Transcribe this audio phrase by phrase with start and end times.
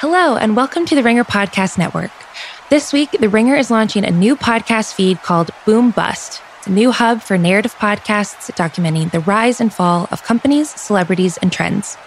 [0.00, 2.10] Hello, and welcome to the Ringer Podcast Network.
[2.70, 6.40] This week, The Ringer is launching a new podcast feed called Boom Bust.
[6.64, 11.52] A new hub for narrative podcasts documenting the rise and fall of companies, celebrities, and
[11.52, 11.98] trends.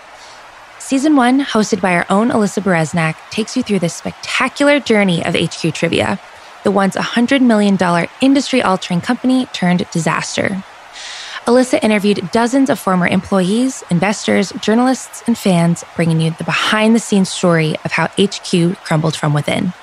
[0.80, 5.36] Season one, hosted by our own Alyssa Bereznak, takes you through the spectacular journey of
[5.36, 6.20] HQ Trivia,
[6.64, 7.78] the once $100 million
[8.22, 10.64] industry altering company turned disaster.
[11.46, 17.00] Alyssa interviewed dozens of former employees, investors, journalists, and fans, bringing you the behind the
[17.00, 19.74] scenes story of how HQ crumbled from within.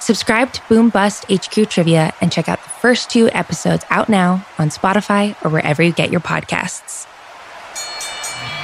[0.00, 4.44] Subscribe to Boom Bust HQ Trivia and check out the first two episodes out now
[4.58, 7.06] on Spotify or wherever you get your podcasts.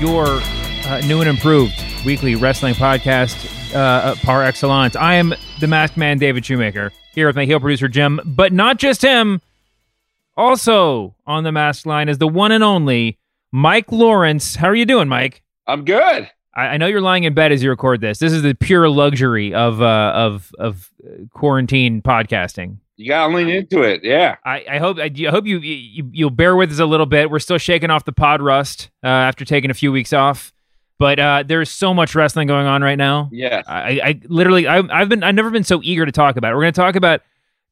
[0.00, 4.96] your uh, new and improved weekly wrestling podcast uh, par excellence.
[4.96, 8.78] I am the Masked Man, David Shoemaker, here with my heel producer Jim, but not
[8.78, 9.40] just him.
[10.36, 13.18] Also on the mask line is the one and only
[13.50, 14.54] Mike Lawrence.
[14.54, 15.42] How are you doing, Mike?
[15.66, 16.30] I'm good.
[16.54, 18.20] I, I know you're lying in bed as you record this.
[18.20, 20.90] This is the pure luxury of uh, of of
[21.30, 22.78] quarantine podcasting.
[22.98, 24.02] You gotta lean into it.
[24.02, 24.36] Yeah.
[24.44, 27.30] I, I hope I, I hope you, you you'll bear with us a little bit.
[27.30, 30.52] We're still shaking off the pod rust uh, after taking a few weeks off,
[30.98, 33.28] but uh, there's so much wrestling going on right now.
[33.30, 33.62] Yeah.
[33.68, 36.56] I, I literally I, I've been I've never been so eager to talk about it.
[36.56, 37.20] We're going to talk about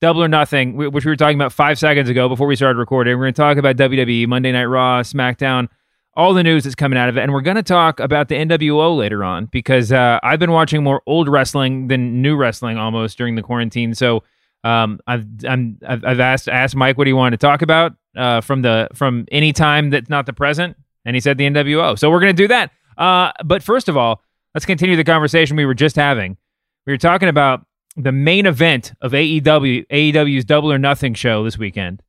[0.01, 3.19] Double or Nothing, which we were talking about five seconds ago before we started recording.
[3.19, 5.69] We're going to talk about WWE, Monday Night Raw, SmackDown,
[6.15, 8.37] all the news that's coming out of it, and we're going to talk about the
[8.37, 13.19] NWO later on because uh, I've been watching more old wrestling than new wrestling almost
[13.19, 13.93] during the quarantine.
[13.93, 14.23] So
[14.67, 18.63] um, I've I'm, I've, asked asked Mike what he wanted to talk about uh, from
[18.63, 21.97] the from any time that's not the present, and he said the NWO.
[21.97, 22.73] So we're going to do that.
[22.99, 24.23] Uh, but first of all,
[24.55, 26.37] let's continue the conversation we were just having.
[26.85, 27.65] We were talking about
[27.97, 32.03] the main event of AEW AEW's Double or Nothing show this weekend.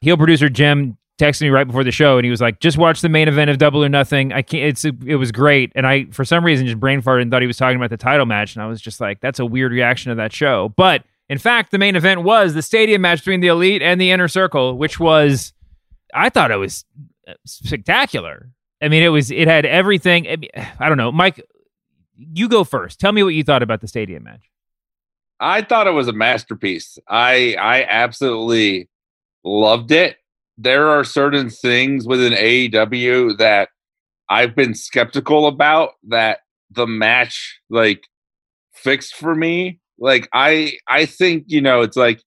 [0.00, 3.00] Heel producer Jim texted me right before the show, and he was like, "Just watch
[3.00, 4.32] the main event of Double or Nothing.
[4.32, 4.68] I can't.
[4.68, 7.48] It's it was great." And I, for some reason, just brain farted and thought he
[7.48, 10.10] was talking about the title match, and I was just like, "That's a weird reaction
[10.10, 13.48] to that show." But in fact, the main event was the stadium match between the
[13.48, 15.52] Elite and the Inner Circle, which was,
[16.12, 16.84] I thought it was
[17.26, 18.50] uh, spectacular.
[18.82, 20.28] I mean, it was, it had everything.
[20.28, 21.42] I, mean, I don't know, Mike.
[22.16, 23.00] You go first.
[23.00, 24.48] Tell me what you thought about the stadium match.
[25.40, 26.98] I thought it was a masterpiece.
[27.08, 28.88] I I absolutely
[29.44, 30.16] loved it.
[30.56, 33.70] There are certain things within AEW that
[34.28, 36.38] I've been skeptical about that
[36.70, 38.04] the match like
[38.72, 42.22] fixed for me like i i think you know it's like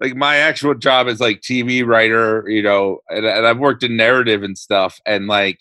[0.00, 3.96] like my actual job is like tv writer you know and, and i've worked in
[3.96, 5.60] narrative and stuff and like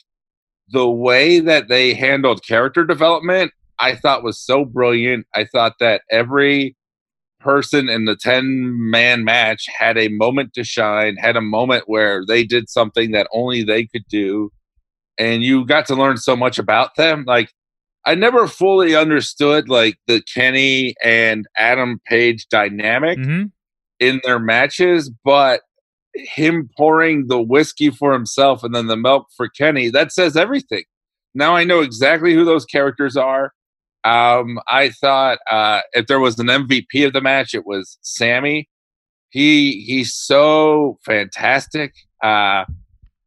[0.69, 5.25] the way that they handled character development i thought was so brilliant.
[5.35, 6.75] I thought that every
[7.39, 12.23] person in the 10 man match had a moment to shine had a moment where
[12.25, 14.49] they did something that only they could do
[15.17, 17.23] and you got to learn so much about them.
[17.27, 17.51] Like
[18.05, 23.45] I never fully understood like the Kenny and Adam Page dynamic mm-hmm.
[23.99, 25.61] in their matches, but
[26.13, 30.83] him pouring the whiskey for himself and then the milk for Kenny, that says everything.
[31.33, 33.53] Now I know exactly who those characters are.
[34.03, 38.69] Um, I thought uh, if there was an MVP of the match, it was Sammy.
[39.29, 41.93] He he's so fantastic.
[42.21, 42.65] Uh,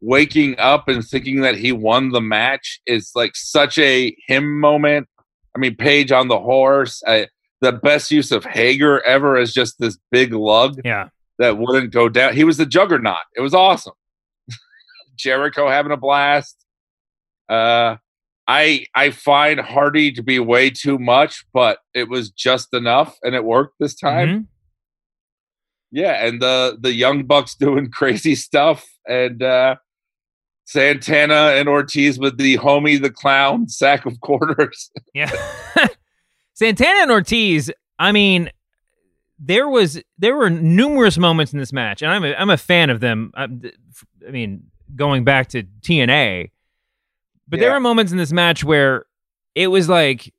[0.00, 5.08] waking up and thinking that he won the match is like such a him moment.
[5.54, 7.02] I mean, Page on the horse.
[7.06, 7.28] I,
[7.62, 11.08] the best use of Hager ever is just this big lug Yeah.
[11.38, 12.34] that wouldn't go down.
[12.34, 13.16] He was the juggernaut.
[13.34, 13.94] It was awesome.
[15.16, 16.56] Jericho having a blast.
[17.48, 17.96] Uh,
[18.48, 23.34] I I find Hardy to be way too much, but it was just enough, and
[23.34, 24.28] it worked this time.
[24.28, 24.46] Mhm.
[25.92, 29.76] Yeah, and the the young bucks doing crazy stuff, and uh,
[30.66, 34.90] Santana and Ortiz with the homie the clown sack of quarters.
[35.14, 35.30] Yeah.
[36.52, 38.50] Santana and Ortiz, I mean,
[39.38, 42.90] there was there were numerous moments in this match, and I'm a, I'm a fan
[42.90, 43.30] of them.
[43.34, 43.44] I,
[44.26, 44.64] I mean,
[44.94, 46.50] going back to TNA,
[47.48, 47.64] but yeah.
[47.64, 49.06] there were moments in this match where
[49.54, 50.32] it was like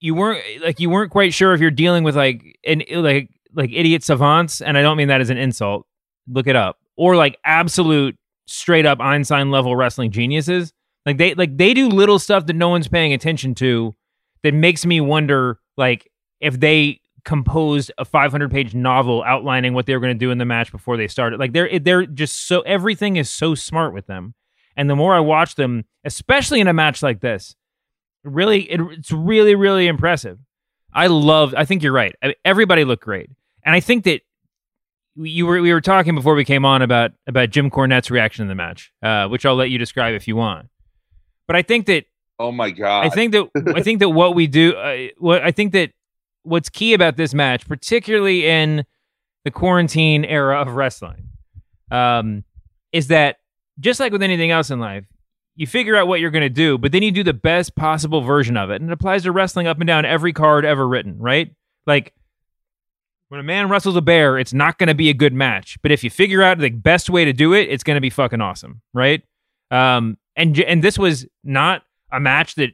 [0.00, 3.70] you weren't like you weren't quite sure if you're dealing with like an like like
[3.72, 5.86] idiot savants, and I don't mean that as an insult.
[6.28, 8.16] Look it up, or like absolute
[8.52, 10.72] straight up Einstein level wrestling geniuses.
[11.06, 13.94] Like they like they do little stuff that no one's paying attention to
[14.42, 16.08] that makes me wonder like
[16.40, 20.38] if they composed a 500 page novel outlining what they were going to do in
[20.38, 21.40] the match before they started.
[21.40, 24.34] Like they're they're just so everything is so smart with them.
[24.76, 27.56] And the more I watch them, especially in a match like this,
[28.24, 30.38] really it, it's really really impressive.
[30.94, 31.54] I love.
[31.56, 32.14] I think you're right.
[32.44, 33.30] everybody looked great,
[33.64, 34.20] and I think that
[35.16, 38.48] you were we were talking before we came on about about Jim Cornette's reaction in
[38.48, 40.68] the match, uh, which I'll let you describe if you want.
[41.46, 42.04] But I think that
[42.38, 45.50] oh my god, I think that I think that what we do, uh, what I
[45.50, 45.92] think that
[46.42, 48.84] what's key about this match, particularly in
[49.44, 51.28] the quarantine era of wrestling,
[51.90, 52.44] um,
[52.92, 53.36] is that
[53.80, 55.04] just like with anything else in life,
[55.56, 58.22] you figure out what you're going to do, but then you do the best possible
[58.22, 58.80] version of it.
[58.80, 61.50] And it applies to wrestling up and down every card ever written, right?
[61.86, 62.14] Like
[63.32, 65.78] when a man wrestles a bear, it's not going to be a good match.
[65.80, 68.10] But if you figure out the best way to do it, it's going to be
[68.10, 69.22] fucking awesome, right?
[69.70, 71.82] Um, and and this was not
[72.12, 72.72] a match that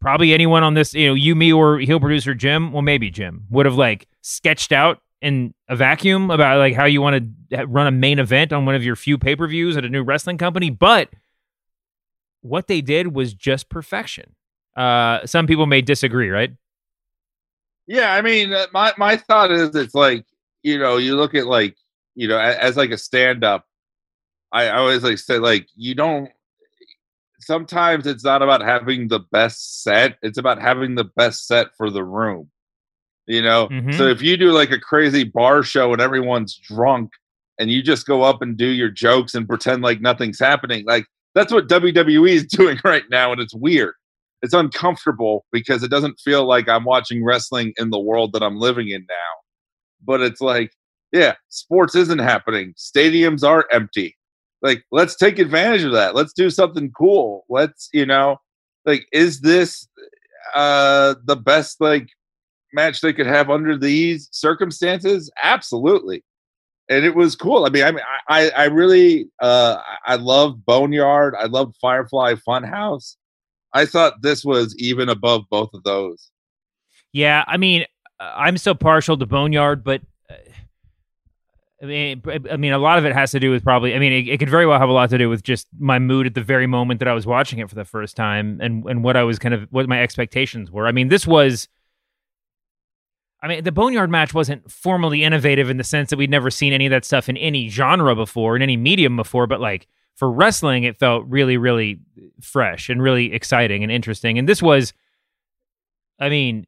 [0.00, 3.44] probably anyone on this, you know, you, me, or heel producer Jim, well, maybe Jim
[3.50, 7.86] would have like sketched out in a vacuum about like how you want to run
[7.86, 10.38] a main event on one of your few pay per views at a new wrestling
[10.38, 11.08] company, but
[12.40, 14.34] what they did was just perfection.
[14.76, 16.50] Uh, some people may disagree, right?
[17.88, 20.24] Yeah, I mean, uh, my my thought is it's like
[20.62, 21.74] you know you look at like
[22.14, 23.64] you know as, as like a stand up.
[24.52, 26.30] I, I always like say like you don't.
[27.40, 31.90] Sometimes it's not about having the best set; it's about having the best set for
[31.90, 32.50] the room.
[33.26, 33.92] You know, mm-hmm.
[33.92, 37.10] so if you do like a crazy bar show and everyone's drunk,
[37.58, 41.06] and you just go up and do your jokes and pretend like nothing's happening, like
[41.34, 43.94] that's what WWE is doing right now, and it's weird.
[44.42, 48.58] It's uncomfortable because it doesn't feel like I'm watching wrestling in the world that I'm
[48.58, 49.34] living in now.
[50.04, 50.72] But it's like,
[51.12, 52.74] yeah, sports isn't happening.
[52.76, 54.16] Stadiums are empty.
[54.62, 56.14] Like, let's take advantage of that.
[56.14, 57.44] Let's do something cool.
[57.48, 58.38] Let's, you know,
[58.84, 59.88] like, is this
[60.54, 62.08] uh the best like
[62.72, 65.30] match they could have under these circumstances?
[65.42, 66.22] Absolutely
[66.88, 67.66] and it was cool.
[67.66, 69.76] I mean, I mean, I, I really, uh,
[70.06, 71.34] I love Boneyard.
[71.38, 73.16] I love Firefly Funhouse.
[73.72, 76.30] I thought this was even above both of those.
[77.12, 77.84] Yeah, I mean,
[78.20, 80.34] I'm so partial to Boneyard, but uh,
[81.82, 83.94] I mean, I mean, a lot of it has to do with probably.
[83.94, 85.98] I mean, it, it, could very well have a lot to do with just my
[85.98, 88.84] mood at the very moment that I was watching it for the first time, and
[88.84, 90.86] and what I was kind of what my expectations were.
[90.86, 91.68] I mean, this was
[93.40, 96.72] I mean, the Boneyard match wasn't formally innovative in the sense that we'd never seen
[96.72, 99.86] any of that stuff in any genre before, in any medium before, but like
[100.18, 102.00] for wrestling, it felt really, really
[102.40, 104.36] fresh and really exciting and interesting.
[104.36, 104.92] And this was,
[106.18, 106.66] I mean,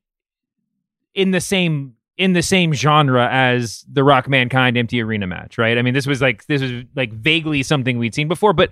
[1.14, 5.78] in the same in the same genre as the Rock Mankind Empty Arena match, right?
[5.78, 8.70] I mean, this was like this was like vaguely something we'd seen before, but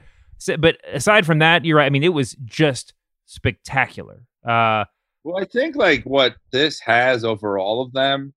[0.58, 1.86] but aside from that, you're right.
[1.86, 2.94] I mean, it was just
[3.26, 4.26] spectacular.
[4.46, 4.84] Uh,
[5.24, 8.32] well, I think like what this has over all of them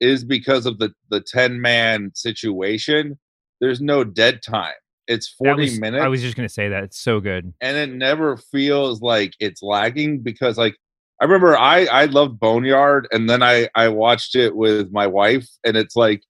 [0.00, 3.18] is because of the the 10 man situation.
[3.62, 4.74] There's no dead time.
[5.08, 6.04] It's 40 was, minutes.
[6.04, 6.82] I was just going to say that.
[6.82, 7.52] It's so good.
[7.60, 10.76] And it never feels like it's lagging because like
[11.20, 15.48] I remember I I loved Boneyard and then I I watched it with my wife
[15.64, 16.22] and it's like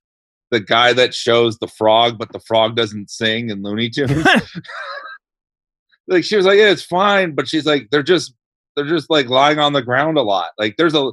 [0.50, 4.26] the guy that shows the frog but the frog doesn't sing in Looney Tunes.
[6.08, 8.34] like she was like, "Yeah, it's fine," but she's like, "They're just
[8.76, 10.50] they're just like lying on the ground a lot.
[10.58, 11.10] Like there's a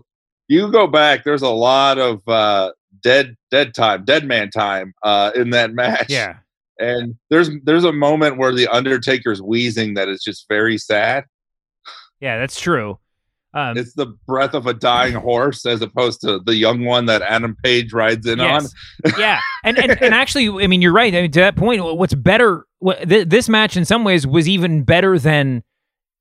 [0.47, 5.31] you go back, there's a lot of uh dead dead time, dead man time uh
[5.35, 6.09] in that match.
[6.09, 6.37] Yeah.
[6.79, 11.25] And there's there's a moment where the Undertaker's wheezing that is just very sad.
[12.19, 12.99] Yeah, that's true.
[13.55, 17.21] Um, it's the breath of a dying horse as opposed to the young one that
[17.21, 18.73] Adam Page rides in yes.
[19.05, 19.13] on.
[19.19, 21.13] yeah, and, and and actually, I mean, you're right.
[21.13, 22.65] I mean, to that point, what's better?
[22.79, 25.63] What, th- this match, in some ways, was even better than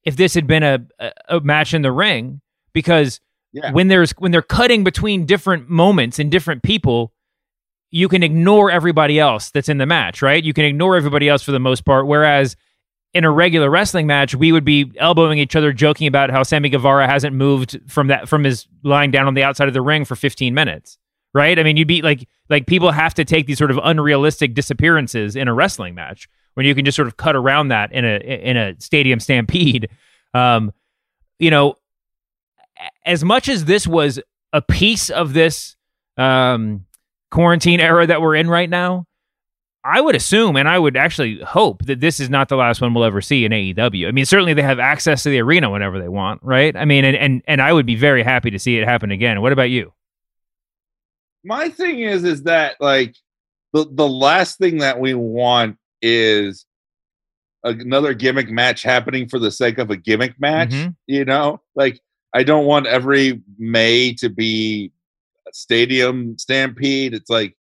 [0.04, 0.80] if this had been a,
[1.28, 2.40] a, match in the ring
[2.73, 3.21] because
[3.52, 3.73] yeah.
[3.73, 7.12] when there's when they're cutting between different moments and different people
[7.92, 10.42] you can ignore everybody else that's in the match right?
[10.42, 12.06] You can ignore everybody else for the most part.
[12.06, 12.56] Whereas
[13.14, 16.68] in a regular wrestling match we would be elbowing each other joking about how Sammy
[16.68, 20.04] Guevara hasn't moved from that from his lying down on the outside of the ring
[20.04, 20.99] for 15 minutes
[21.34, 21.58] right?
[21.58, 25.37] I mean you'd be like like people have to take these sort of unrealistic disappearances
[25.37, 28.16] in a wrestling match when you can just sort of cut around that in a
[28.18, 29.88] in a stadium stampede.
[30.34, 30.72] Um,
[31.38, 31.76] you know,
[33.04, 34.20] as much as this was
[34.52, 35.76] a piece of this
[36.16, 36.84] um,
[37.32, 39.06] quarantine era that we're in right now,
[39.84, 42.94] I would assume and I would actually hope that this is not the last one
[42.94, 44.06] we'll ever see in AEW.
[44.06, 46.76] I mean, certainly they have access to the arena whenever they want, right?
[46.76, 49.40] I mean, and and, and I would be very happy to see it happen again.
[49.40, 49.92] What about you?
[51.42, 53.16] My thing is is that like
[53.72, 56.64] the the last thing that we want is
[57.64, 60.90] another gimmick match happening for the sake of a gimmick match, Mm-hmm.
[61.08, 61.60] you know?
[61.74, 62.00] Like
[62.32, 64.92] I don't want every May to be
[65.52, 67.14] stadium stampede.
[67.14, 67.54] It's like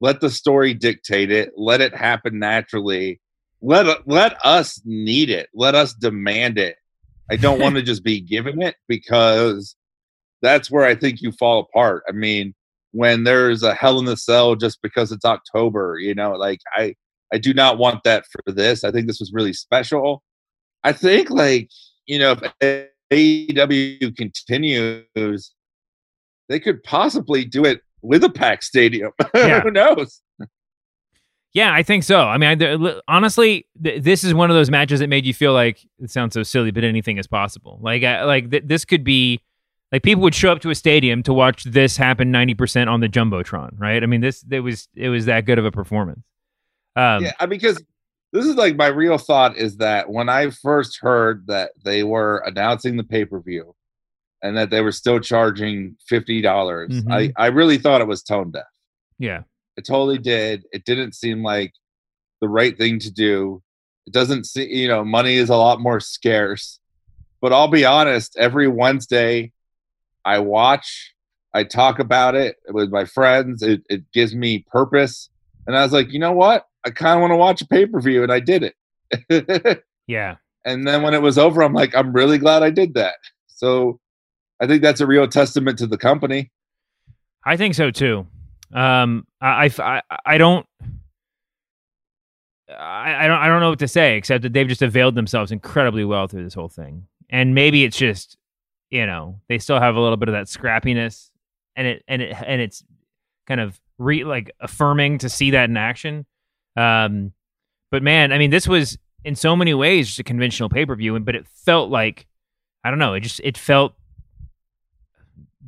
[0.00, 1.52] let the story dictate it.
[1.56, 3.20] Let it happen naturally.
[3.60, 5.48] Let let us need it.
[5.54, 6.76] Let us demand it.
[7.30, 9.76] I don't want to just be given it because
[10.42, 12.04] that's where I think you fall apart.
[12.08, 12.54] I mean,
[12.92, 16.94] when there's a hell in the cell just because it's October, you know, like I
[17.32, 18.84] I do not want that for this.
[18.84, 20.22] I think this was really special.
[20.84, 21.68] I think like,
[22.06, 25.54] you know, if AEW continues,
[26.48, 29.12] they could possibly do it with a packed stadium.
[29.34, 29.60] Yeah.
[29.60, 30.20] Who knows?
[31.54, 32.20] Yeah, I think so.
[32.20, 35.52] I mean, I, honestly, th- this is one of those matches that made you feel
[35.54, 37.78] like it sounds so silly, but anything is possible.
[37.80, 39.40] Like, I, like th- this could be
[39.90, 43.00] like people would show up to a stadium to watch this happen ninety percent on
[43.00, 44.02] the jumbotron, right?
[44.02, 46.20] I mean, this it was it was that good of a performance.
[46.94, 47.82] Um, yeah, I- because
[48.32, 52.42] this is like my real thought is that when I first heard that they were
[52.46, 53.74] announcing the pay per view
[54.42, 57.12] and that they were still charging fifty dollars, Mhm.
[57.12, 58.64] I I really thought it was tone deaf.
[59.18, 59.42] yeah,
[59.76, 60.64] It totally did.
[60.72, 61.72] It didn't seem like
[62.40, 63.62] the right thing to do.
[64.06, 66.78] It doesn't see, you know, money is a lot more scarce.
[67.40, 69.52] But I'll be honest, every Wednesday
[70.24, 71.14] I watch,
[71.54, 73.62] I talk about it with my friends.
[73.62, 75.30] It, it gives me purpose.
[75.66, 76.66] And I was like, you know what?
[76.86, 78.22] I kind of want to watch a pay per view.
[78.22, 79.82] And I did it.
[80.06, 80.36] yeah.
[80.64, 83.16] and then when it was over, I'm like, I'm really glad I did that.
[83.48, 84.00] So
[84.60, 86.50] I think that's a real testament to the company.
[87.44, 88.26] I think so too.
[88.72, 90.66] Um, I, I, I- don't,
[92.68, 95.52] I, I don't, I don't know what to say except that they've just availed themselves
[95.52, 97.06] incredibly well through this whole thing.
[97.30, 98.36] And maybe it's just,
[98.90, 101.30] you know, they still have a little bit of that scrappiness,
[101.76, 102.82] and it, and it, and it's
[103.46, 106.26] kind of re like affirming to see that in action.
[106.76, 107.32] Um,
[107.90, 110.94] but man, I mean, this was in so many ways just a conventional pay per
[110.94, 112.26] view, but it felt like,
[112.84, 113.94] I don't know, it just it felt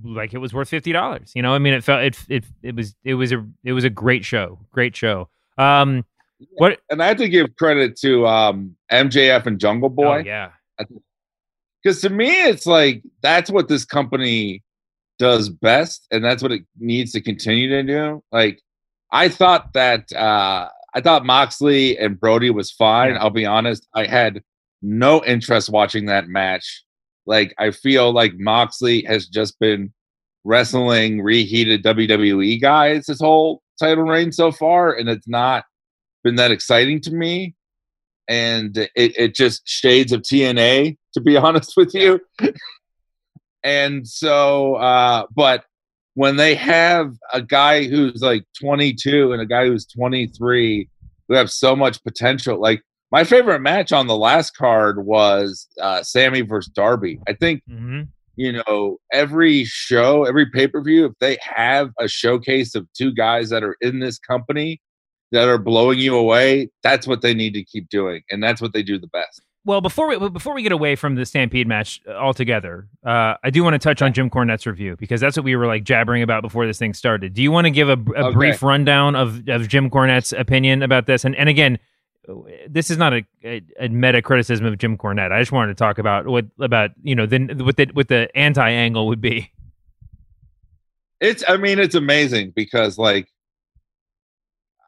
[0.05, 1.33] like it was worth fifty dollars.
[1.35, 3.85] You know, I mean, it felt it it it was it was a it was
[3.85, 5.29] a great show, great show.
[5.59, 6.05] Um,
[6.53, 6.79] what?
[6.91, 10.23] And I have to give credit to um, MJF and Jungle Oh Boy.
[10.25, 10.51] yeah,
[11.83, 14.63] because to me it's like that's what this company
[15.19, 18.59] does best and that's what it needs to continue to do like
[19.13, 23.19] i thought that uh i thought moxley and brody was fine Yeah.
[23.23, 24.43] i'll be honest i had
[24.81, 26.85] no interest watching that match
[27.27, 29.93] like i feel like moxley has just been
[30.45, 35.65] wrestling reheated wwe guys his whole title reign so far and it's not
[36.23, 37.55] been that exciting to me
[38.31, 42.21] and it, it just shades of TNA, to be honest with you.
[43.65, 45.65] and so, uh, but
[46.15, 50.89] when they have a guy who's like 22 and a guy who's 23
[51.29, 56.03] who have so much potential, like my favorite match on the last card was uh,
[56.03, 57.19] Sammy versus Darby.
[57.29, 58.03] I think hmm
[58.37, 63.13] you know, every show, every pay per view, if they have a showcase of two
[63.13, 64.81] guys that are in this company
[65.31, 68.73] that are blowing you away, that's what they need to keep doing, and that's what
[68.73, 69.43] they do the best.
[69.67, 73.63] Well, before we before we get away from the Stampede match altogether, uh, I do
[73.63, 76.41] want to touch on Jim Cornette's review because that's what we were like jabbering about
[76.43, 77.35] before this thing started.
[77.35, 78.33] Do you want to give a, a Okay.
[78.33, 81.27] brief rundown of, of Jim Cornette's opinion about this?
[81.27, 81.79] And and again,
[82.69, 85.33] this is not a, a, a meta criticism of Jim Cornette.
[85.33, 88.29] I just wanted to talk about what about you know then what the what the
[88.37, 89.51] anti angle would be.
[91.21, 93.29] It's, I mean, it's amazing because like,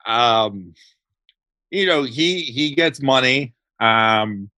[0.06, 0.74] um,
[1.70, 4.50] you know, he he gets money, um,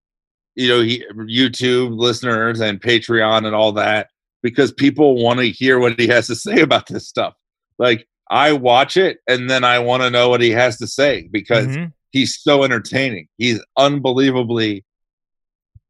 [0.54, 4.08] you know, he YouTube listeners and Patreon and all that
[4.42, 7.34] because people want to hear what he has to say about this stuff.
[7.78, 11.28] Like, I watch it and then I want to know what he has to say
[11.30, 11.92] because Mhm.
[12.14, 13.26] He's so entertaining.
[13.38, 14.84] He's unbelievably,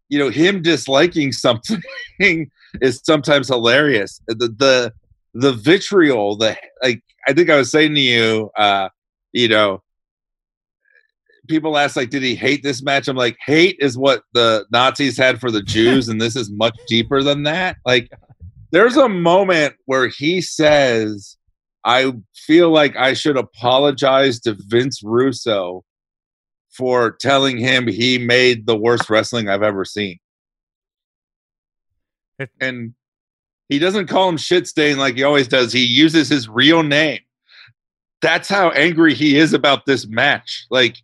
[0.09, 1.83] you know, him disliking something
[2.81, 4.21] is sometimes hilarious.
[4.27, 4.93] The the
[5.35, 8.89] the vitriol, the like I think I was saying to you, uh,
[9.33, 9.83] you know,
[11.47, 13.07] people ask like, did he hate this match?
[13.07, 16.77] I'm like, hate is what the Nazis had for the Jews, and this is much
[16.89, 17.77] deeper than that.
[17.85, 18.11] Like,
[18.71, 21.37] there's a moment where he says,
[21.85, 25.85] I feel like I should apologize to Vince Russo
[26.77, 30.19] for telling him he made the worst wrestling I've ever seen.
[32.61, 32.95] And
[33.69, 35.73] He doesn't call him shit stain like he always does.
[35.73, 37.21] He uses his real name.
[38.21, 40.67] That's how angry he is about this match.
[40.71, 40.97] Like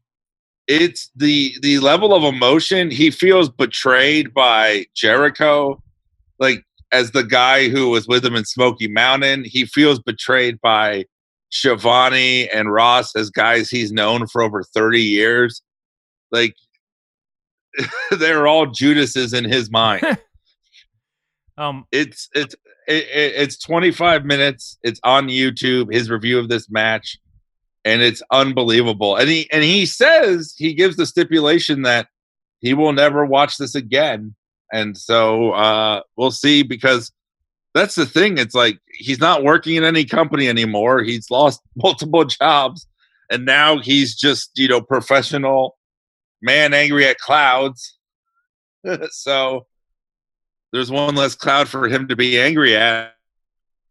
[0.67, 5.83] it's the the level of emotion he feels betrayed by Jericho.
[6.39, 11.05] Like as the guy who was with him in Smoky Mountain, he feels betrayed by
[11.51, 15.63] Schiavone and Ross as guys he's known for over 30 years.
[16.31, 16.55] Like
[18.11, 20.03] they're all Judases in his mind.
[21.59, 22.55] um it's it's
[22.87, 24.79] it, it's 25 minutes.
[24.83, 27.19] It's on YouTube his review of this match
[27.85, 29.17] and it's unbelievable.
[29.17, 32.09] And he and he says he gives the stipulation that
[32.61, 34.35] he will never watch this again.
[34.73, 37.11] And so uh we'll see because
[37.75, 38.39] that's the thing.
[38.39, 41.03] It's like he's not working in any company anymore.
[41.03, 42.87] He's lost multiple jobs,
[43.31, 45.79] and now he's just you know professional
[46.43, 47.97] man angry at clouds.
[49.11, 49.67] so
[50.73, 53.15] there's one less cloud for him to be angry at.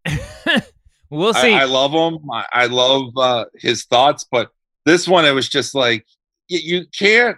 [1.09, 1.53] we'll see.
[1.53, 2.29] I, I love him.
[2.31, 4.49] I, I love uh, his thoughts, but
[4.85, 6.05] this one it was just like
[6.47, 7.37] you, you can't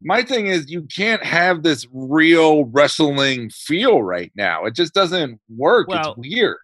[0.00, 4.64] my thing is you can't have this real wrestling feel right now.
[4.64, 5.88] It just doesn't work.
[5.88, 6.58] Well, it's weird.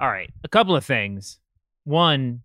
[0.00, 1.38] All right, a couple of things.
[1.84, 2.42] One,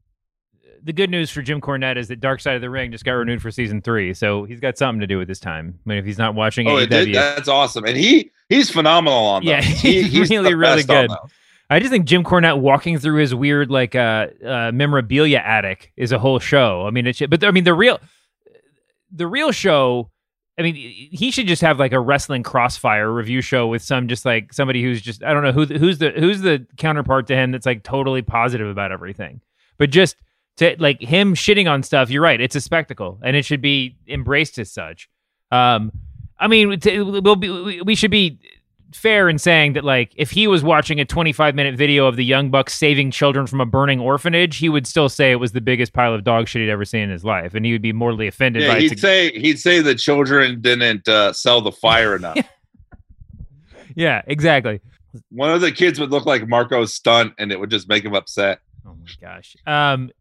[0.84, 3.13] the good news for Jim Cornette is that Dark Side of the Ring just got
[3.13, 5.79] renewed for season three, so he's got something to do with this time.
[5.86, 7.15] I mean, if he's not watching oh, AEW, it did?
[7.15, 9.50] that's awesome, and he he's phenomenal on that.
[9.50, 11.10] Yeah, he, he's really really good.
[11.70, 16.12] I just think Jim Cornette walking through his weird like uh, uh, memorabilia attic is
[16.12, 16.86] a whole show.
[16.86, 18.00] I mean, it's but I mean the real
[19.12, 20.12] the real show
[20.57, 24.25] I mean, he should just have like a wrestling crossfire review show with some just
[24.25, 27.51] like somebody who's just I don't know who who's the who's the counterpart to him
[27.51, 29.41] that's like totally positive about everything.
[29.77, 30.15] But just
[30.57, 32.41] to like him shitting on stuff, you're right.
[32.41, 35.09] It's a spectacle and it should be embraced as such.
[35.51, 35.91] Um,
[36.39, 38.39] I mean, we'll be, we should be
[38.94, 42.24] fair in saying that like if he was watching a 25 minute video of the
[42.24, 45.62] young bucks saving children from a burning orphanage he would still say it was the
[45.62, 47.92] biggest pile of dog shit he'd ever seen in his life and he would be
[47.92, 51.72] mortally offended yeah, by he'd it say he'd say the children didn't uh, sell the
[51.72, 52.38] fire enough.
[53.96, 54.79] Yeah exactly.
[55.29, 58.14] One of the kids would look like Marko Stunt and it would just make him
[58.14, 58.59] upset.
[58.85, 59.55] Oh my gosh.
[59.66, 60.11] Um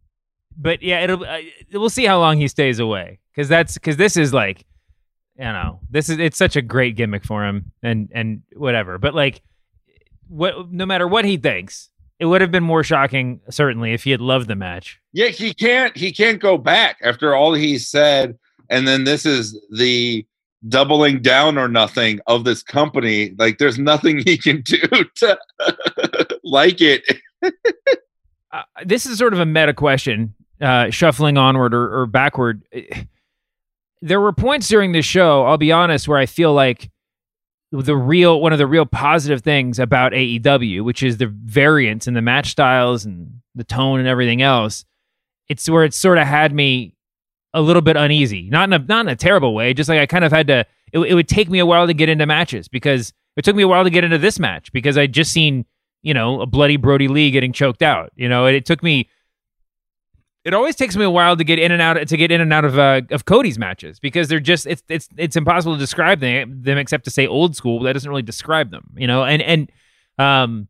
[0.57, 1.38] but yeah it'll uh,
[1.73, 4.64] we'll see how long he stays away because that's because this is like
[5.38, 8.99] you know, this is it's such a great gimmick for him and and whatever.
[8.99, 9.42] But like
[10.29, 14.11] what no matter what he thinks, it would have been more shocking certainly if he
[14.11, 15.01] had loved the match.
[15.12, 18.38] Yeah, he can't he can't go back after all he said
[18.70, 20.27] and then this is the
[20.68, 23.35] doubling down or nothing of this company.
[23.38, 24.79] Like there's nothing he can do
[25.16, 25.38] to
[26.44, 27.03] like it.
[27.42, 32.62] uh, this is sort of a meta question, uh, shuffling onward or, or backward
[34.03, 36.91] there were points during this show, I'll be honest, where I feel like
[37.73, 42.15] the real one of the real positive things about AEW, which is the variance in
[42.15, 44.85] the match styles and the tone and everything else,
[45.49, 46.95] it's where it sort of had me
[47.55, 48.49] a little bit uneasy.
[48.51, 50.67] Not in a not in a terrible way, just like I kind of had to
[50.93, 53.63] it, it would take me a while to get into matches because it took me
[53.63, 55.65] a while to get into this match because I'd just seen,
[56.03, 58.13] you know, a bloody Brody Lee getting choked out.
[58.15, 59.09] You know, it, it took me
[60.47, 62.53] it always takes me a while to get in and out to get in and
[62.53, 66.21] out of uh, of Cody's matches because they're just it's it's it's impossible to describe
[66.21, 67.83] them, them except to say old school.
[67.83, 69.25] That doesn't really describe them, you know.
[69.25, 69.73] And and
[70.19, 70.69] um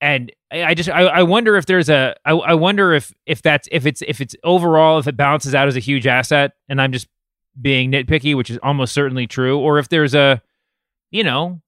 [0.00, 3.68] and I just I, I wonder if there's a I, I wonder if if that's
[3.70, 6.90] if it's if it's overall if it balances out as a huge asset and I'm
[6.90, 7.06] just
[7.60, 10.42] being nitpicky, which is almost certainly true, or if there's a
[11.12, 11.62] you know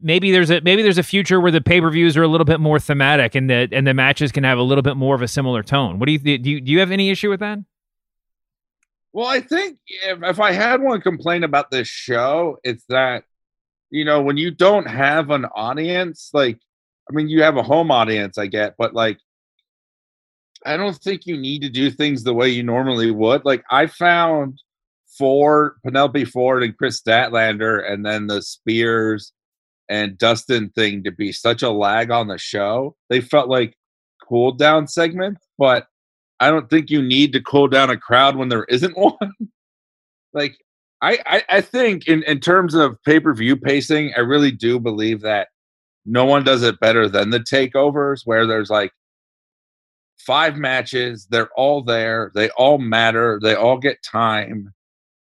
[0.00, 2.44] maybe there's a maybe there's a future where the pay per views are a little
[2.44, 5.22] bit more thematic and the and the matches can have a little bit more of
[5.22, 5.98] a similar tone.
[5.98, 6.50] What do you do?
[6.50, 7.58] You, do you have any issue with that?
[9.12, 13.24] Well, I think if, if I had one complaint about this show, it's that
[13.90, 16.60] you know when you don't have an audience, like
[17.10, 19.18] I mean, you have a home audience, I get, but like
[20.64, 23.44] I don't think you need to do things the way you normally would.
[23.44, 24.60] Like I found
[25.16, 29.32] Ford, Penelope Ford, and Kris Statlander, and then the Spears
[29.88, 32.96] and Dustin thing to be such a lag on the show.
[33.08, 33.76] They felt like
[34.26, 35.86] cool down segments, but
[36.40, 39.32] I don't think you need to cool down a crowd when there isn't one.
[40.32, 40.56] like
[41.00, 44.78] I, I, I think in, in terms of pay per view pacing, I really do
[44.78, 45.48] believe that
[46.04, 48.92] no one does it better than the takeovers where there's like
[50.18, 54.72] five matches, they're all there, they all matter, they all get time.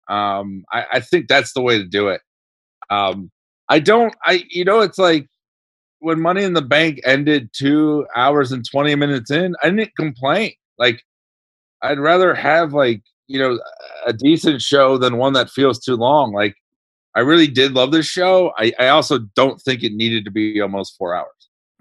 [0.09, 2.23] Um, I, I think that's the way to do it.
[2.90, 3.31] Um,
[3.68, 5.28] I don't, I, you know, it's like
[6.00, 10.52] when Money in the Bank ended two hours and 20 minutes in, I didn't complain.
[10.78, 11.02] Like,
[11.83, 13.59] I'd rather have, like, you know,
[14.07, 16.33] a decent show than one that feels too long.
[16.33, 16.54] Like,
[17.14, 18.52] I really did love this show.
[18.59, 21.26] I, I also don't think it needed to be almost four hours.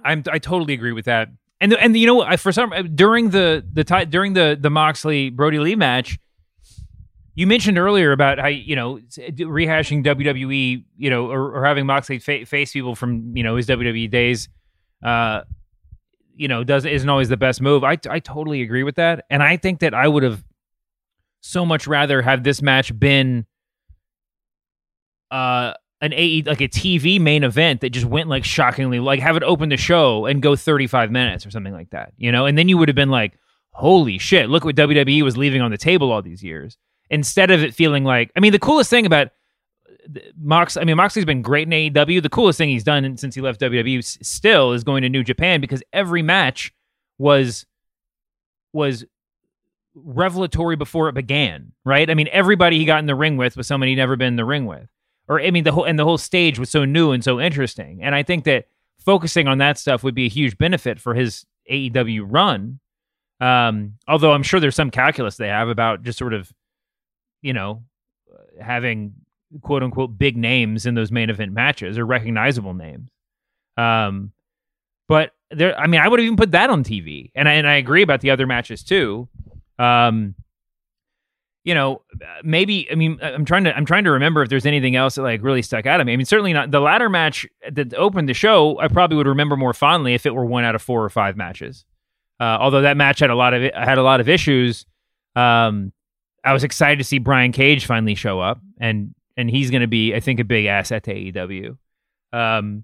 [0.03, 1.29] I'm I totally agree with that.
[1.59, 5.59] And and you know I for some during the the during the the Moxley Brody
[5.59, 6.17] Lee match,
[7.37, 12.17] you mentioned earlier about how you know rehashing WWE, you know, or, or having Moxley
[12.17, 14.49] fa- face people from you know his WWE days,
[15.03, 15.41] uh,
[16.35, 17.83] you know, does isn't always the best move.
[17.83, 20.43] I I totally agree with that, and I think that I would have
[21.41, 23.45] so much rather have this match been
[25.29, 29.37] uh an AE like a TV main event that just went like shockingly like have
[29.37, 32.47] it open the show and go 35 minutes or something like that, you know?
[32.47, 33.37] And then you would have been like,
[33.73, 37.63] "Holy shit, look what WWE was leaving on the table all these years." Instead of
[37.63, 39.29] it feeling like I mean, the coolest thing about
[40.39, 42.21] Mox I mean, Moxley's been great in AEW.
[42.21, 45.61] The coolest thing he's done since he left WWE still is going to New Japan
[45.61, 46.73] because every match
[47.17, 47.65] was
[48.73, 49.05] was
[49.95, 52.09] revelatory before it began, right?
[52.09, 54.35] I mean, everybody he got in the ring with was someone he'd never been in
[54.35, 54.89] the ring with
[55.27, 58.01] or I mean the whole and the whole stage was so new and so interesting.
[58.01, 58.65] And I think that
[58.99, 62.79] focusing on that stuff would be a huge benefit for his AEW run.
[63.39, 66.51] Um, although I'm sure there's some calculus they have about just sort of,
[67.47, 67.81] you know,
[68.61, 69.13] having
[69.61, 73.09] quote unquote big names in those main event matches or recognizable names.
[73.77, 74.33] Um,
[75.07, 77.65] but there, I mean, I would have even put that on TV, and I, and
[77.65, 79.29] I agree about the other matches too.
[79.79, 80.35] Um,
[81.63, 82.01] you know,
[82.43, 85.21] maybe I mean I'm trying to I'm trying to remember if there's anything else that
[85.21, 86.11] like really stuck out at me.
[86.11, 88.77] I mean, certainly not the ladder match that opened the show.
[88.77, 91.37] I probably would remember more fondly if it were one out of four or five
[91.37, 91.85] matches.
[92.41, 94.85] Uh, although that match had a lot of had a lot of issues.
[95.35, 95.93] Um,
[96.43, 99.87] I was excited to see Brian Cage finally show up, and and he's going to
[99.87, 101.77] be, I think, a big asset to AEW.
[102.33, 102.83] Um,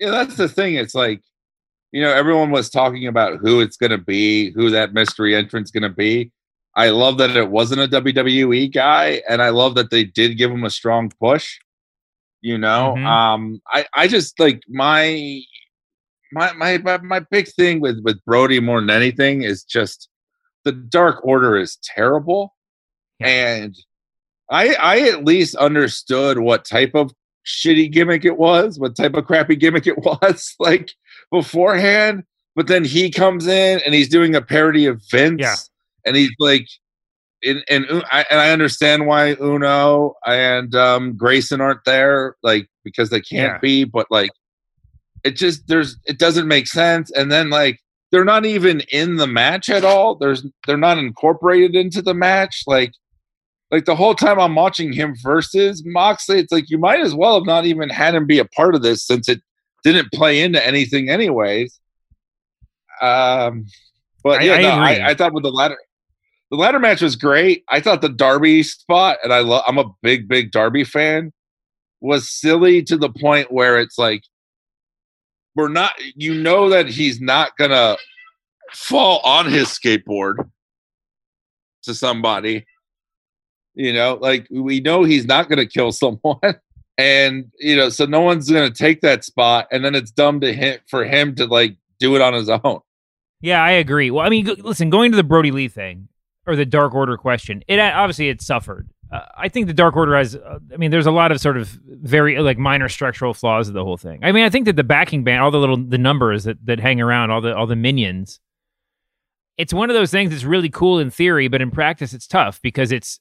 [0.00, 0.74] yeah, that's the thing.
[0.74, 1.22] It's like,
[1.92, 5.70] you know, everyone was talking about who it's going to be, who that mystery entrant's
[5.70, 6.32] going to be.
[6.74, 10.50] I love that it wasn't a WWE guy, and I love that they did give
[10.50, 11.58] him a strong push.
[12.42, 13.06] You know, mm-hmm.
[13.06, 15.40] um, I I just like my,
[16.32, 20.08] my my my my big thing with with Brody more than anything is just
[20.64, 22.54] the Dark Order is terrible,
[23.20, 23.26] yeah.
[23.26, 23.76] and
[24.50, 27.12] I I at least understood what type of
[27.46, 30.92] shitty gimmick it was, what type of crappy gimmick it was, like
[31.30, 32.24] beforehand.
[32.54, 35.40] But then he comes in and he's doing a parody of Vince.
[35.40, 35.56] Yeah
[36.06, 36.68] and he's like,
[37.44, 43.10] and and I, and I understand why Uno and um, Grayson aren't there, like because
[43.10, 43.58] they can't yeah.
[43.58, 44.30] be, but like
[45.24, 47.10] it just there's it doesn't make sense.
[47.10, 50.14] And then like they're not even in the match at all.
[50.14, 52.62] There's they're not incorporated into the match.
[52.66, 52.92] Like
[53.70, 57.34] like the whole time I'm watching him versus Moxley, it's like you might as well
[57.34, 59.40] have not even had him be a part of this since it
[59.82, 61.78] didn't play into anything anyways.
[63.02, 63.66] Um,
[64.22, 65.76] but yeah, I, I, no, I, I, thought with the ladder,
[66.50, 67.64] the ladder match was great.
[67.68, 71.32] I thought the Darby spot, and I love I'm a big, big Darby fan,
[72.00, 74.22] was silly to the point where it's like
[75.54, 77.96] we're not you know that he's not gonna
[78.72, 80.36] fall on his skateboard
[81.82, 82.64] to somebody.
[83.76, 86.40] You know, like we know he's not gonna kill someone.
[86.98, 90.50] And you know, so no one's gonna take that spot, and then it's dumb to
[90.50, 92.80] him for him to like do it on his own.
[93.42, 94.10] Yeah, I agree.
[94.10, 96.08] Well, I mean, listen, going to the Brody Lee thing,
[96.46, 98.88] or the Dark Order question, it obviously it suffered.
[99.10, 100.34] Uh, I think the Dark Order has.
[100.34, 103.74] Uh, I mean, there's a lot of sort of very like minor structural flaws of
[103.74, 104.20] the whole thing.
[104.22, 106.80] I mean, I think that the backing band, all the little the numbers that that
[106.80, 108.40] hang around, all the all the minions.
[109.58, 112.60] It's one of those things that's really cool in theory, but in practice, it's tough
[112.62, 113.20] because it's.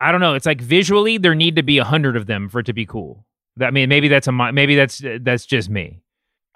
[0.00, 0.34] I don't know.
[0.34, 2.86] It's like visually, there need to be a hundred of them for it to be
[2.86, 3.24] cool.
[3.56, 6.00] That I mean, maybe that's a maybe that's that's just me.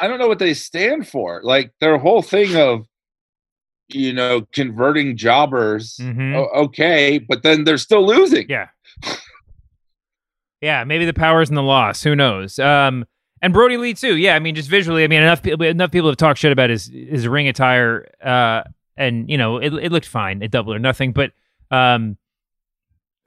[0.00, 1.40] I don't know what they stand for.
[1.42, 2.86] Like their whole thing of
[3.88, 5.96] you know, converting jobbers.
[6.00, 6.34] Mm-hmm.
[6.34, 8.46] okay, but then they're still losing.
[8.48, 8.68] Yeah.
[10.60, 12.02] yeah, maybe the power's in the loss.
[12.02, 12.58] Who knows?
[12.58, 13.06] Um,
[13.40, 14.16] and Brody Lee too.
[14.16, 16.70] Yeah, I mean, just visually, I mean, enough people enough people have talked shit about
[16.70, 18.62] his his ring attire, uh,
[18.96, 21.32] and you know, it it looked fine at Double or Nothing, but
[21.70, 22.16] um,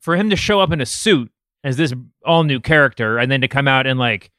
[0.01, 1.31] for him to show up in a suit
[1.63, 1.93] as this
[2.25, 4.31] all new character, and then to come out in like,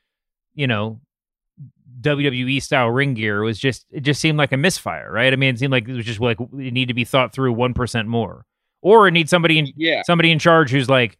[0.54, 1.00] you know,
[2.00, 5.32] WWE style ring gear was just it just seemed like a misfire, right?
[5.32, 7.52] I mean, it seemed like it was just like it need to be thought through
[7.52, 8.44] one percent more,
[8.82, 10.02] or it needs somebody in yeah.
[10.02, 11.16] somebody in charge who's like,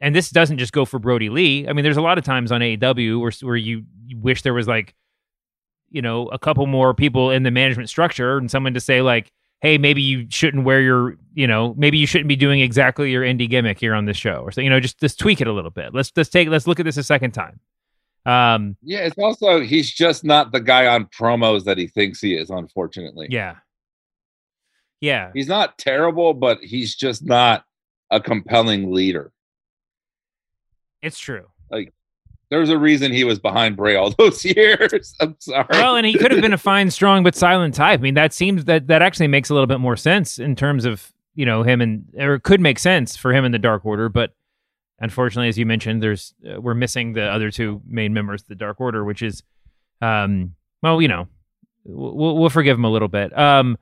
[0.00, 1.66] and this doesn't just go for Brody Lee.
[1.66, 4.54] I mean, there's a lot of times on AEW where where you, you wish there
[4.54, 4.94] was like,
[5.90, 9.32] you know, a couple more people in the management structure and someone to say like,
[9.60, 13.22] hey, maybe you shouldn't wear your, you know, maybe you shouldn't be doing exactly your
[13.22, 15.52] indie gimmick here on this show, or so you know, just just tweak it a
[15.52, 15.94] little bit.
[15.94, 17.60] Let's let's take let's look at this a second time.
[18.26, 22.36] Um, yeah, it's also he's just not the guy on promos that he thinks he
[22.36, 22.50] is.
[22.50, 23.56] Unfortunately, yeah,
[25.00, 27.64] yeah, he's not terrible, but he's just not
[28.10, 29.32] a compelling leader.
[31.00, 31.46] It's true.
[31.70, 31.92] Like
[32.50, 35.14] there's a reason he was behind Bray all those years.
[35.20, 35.66] I'm sorry.
[35.70, 38.00] Well, and he could have been a fine, strong, but silent type.
[38.00, 40.84] I mean, that seems that that actually makes a little bit more sense in terms
[40.84, 43.84] of you know him and or it could make sense for him in the Dark
[43.84, 44.34] Order, but
[45.00, 48.54] unfortunately, as you mentioned, there's uh, we're missing the other two main members of the
[48.54, 49.42] Dark Order, which is,
[50.02, 51.28] um, well, you know,
[51.84, 53.36] we'll we'll forgive him a little bit.
[53.36, 53.76] Um,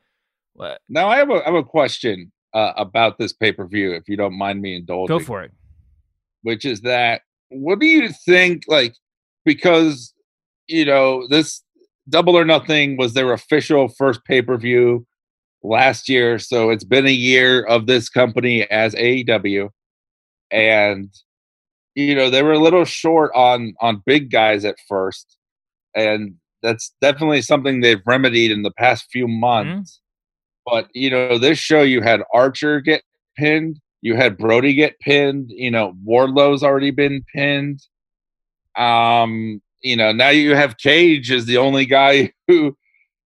[0.88, 4.08] now I have a I have a question uh, about this pay per view, if
[4.08, 5.18] you don't mind me indulging.
[5.18, 5.52] Go for it.
[6.42, 8.64] Which is that what do you think?
[8.68, 8.94] Like,
[9.44, 10.12] because
[10.66, 11.62] you know this
[12.08, 15.06] Double or Nothing was their official first pay per view
[15.62, 19.70] last year, so it's been a year of this company as AEW,
[20.50, 21.10] and
[21.94, 25.36] you know they were a little short on on big guys at first,
[25.94, 30.00] and that's definitely something they've remedied in the past few months.
[30.00, 30.74] Mm-hmm.
[30.74, 33.02] But you know, this show you had Archer get
[33.36, 35.50] pinned, you had Brody get pinned.
[35.50, 37.80] You know, Wardlow's already been pinned.
[38.76, 42.76] Um, you know, now you have Cage as the only guy who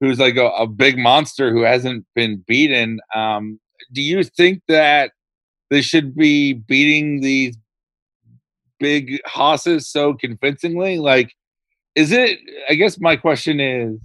[0.00, 3.00] who's like a, a big monster who hasn't been beaten.
[3.14, 3.61] Um,
[3.92, 5.12] do you think that
[5.68, 7.56] they should be beating these
[8.78, 10.98] big hosses so convincingly?
[10.98, 11.35] Like,
[11.94, 12.38] is it?
[12.68, 13.98] I guess my question is,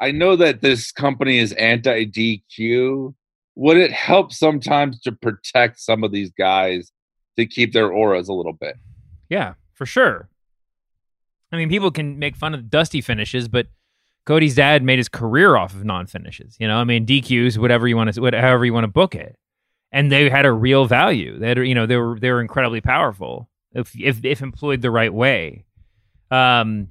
[0.00, 3.14] I know that this company is anti DQ,
[3.54, 6.92] would it help sometimes to protect some of these guys
[7.36, 8.76] to keep their auras a little bit?
[9.28, 10.28] Yeah, for sure.
[11.52, 13.66] I mean, people can make fun of dusty finishes, but
[14.24, 16.56] Cody's dad made his career off of non finishes.
[16.60, 19.36] You know, I mean, DQs, whatever you want to, whatever you want to book it,
[19.90, 21.38] and they had a real value.
[21.38, 24.90] They had, you know, they were they were incredibly powerful if if if employed the
[24.90, 25.64] right way.
[26.30, 26.88] Um,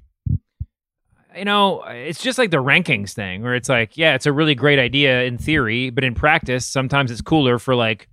[1.36, 4.54] you know, it's just like the rankings thing where it's like, yeah, it's a really
[4.54, 8.08] great idea in theory, but in practice, sometimes it's cooler for like,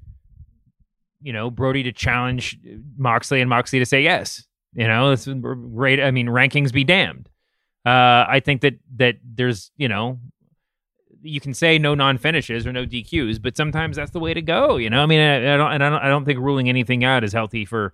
[1.21, 2.57] you know, Brody to challenge
[2.97, 4.45] Moxley and Moxley to say yes.
[4.73, 5.99] You know, it's great.
[5.99, 7.29] I mean, rankings be damned.
[7.85, 10.19] Uh, I think that that there's, you know,
[11.21, 14.41] you can say no non finishes or no DQs, but sometimes that's the way to
[14.41, 14.77] go.
[14.77, 17.03] You know, I mean, I, I don't, and I don't, I don't think ruling anything
[17.03, 17.93] out is healthy for,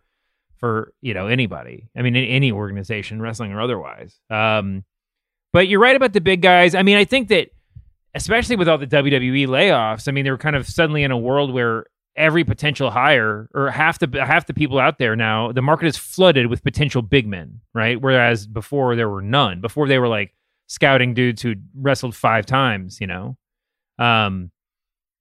[0.57, 1.89] for you know anybody.
[1.95, 4.19] I mean, in any organization, wrestling or otherwise.
[4.29, 4.83] Um,
[5.53, 6.75] but you're right about the big guys.
[6.75, 7.49] I mean, I think that
[8.15, 11.53] especially with all the WWE layoffs, I mean, they're kind of suddenly in a world
[11.53, 11.85] where
[12.15, 15.97] every potential hire or half the half the people out there now, the market is
[15.97, 18.01] flooded with potential big men, right?
[18.01, 19.61] Whereas before there were none.
[19.61, 20.33] Before they were like
[20.67, 23.37] scouting dudes who wrestled five times, you know.
[23.97, 24.51] Um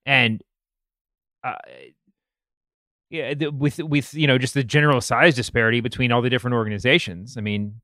[0.06, 0.42] and
[1.44, 1.54] uh,
[3.10, 7.36] yeah, with with you know just the general size disparity between all the different organizations.
[7.36, 7.80] I mean,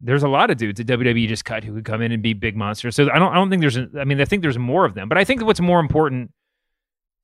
[0.00, 2.32] there's a lot of dudes that WWE just cut who could come in and be
[2.32, 2.94] big monsters.
[2.96, 4.94] So I don't I don't think there's a, I mean I think there's more of
[4.94, 6.30] them, but I think what's more important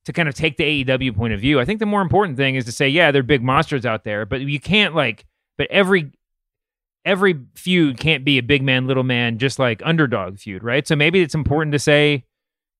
[0.05, 2.55] to kind of take the AEW point of view, I think the more important thing
[2.55, 5.25] is to say, yeah, they're big monsters out there, but you can't like
[5.57, 6.11] but every
[7.05, 10.87] every feud can't be a big man little man just like underdog feud, right?
[10.87, 12.25] So maybe it's important to say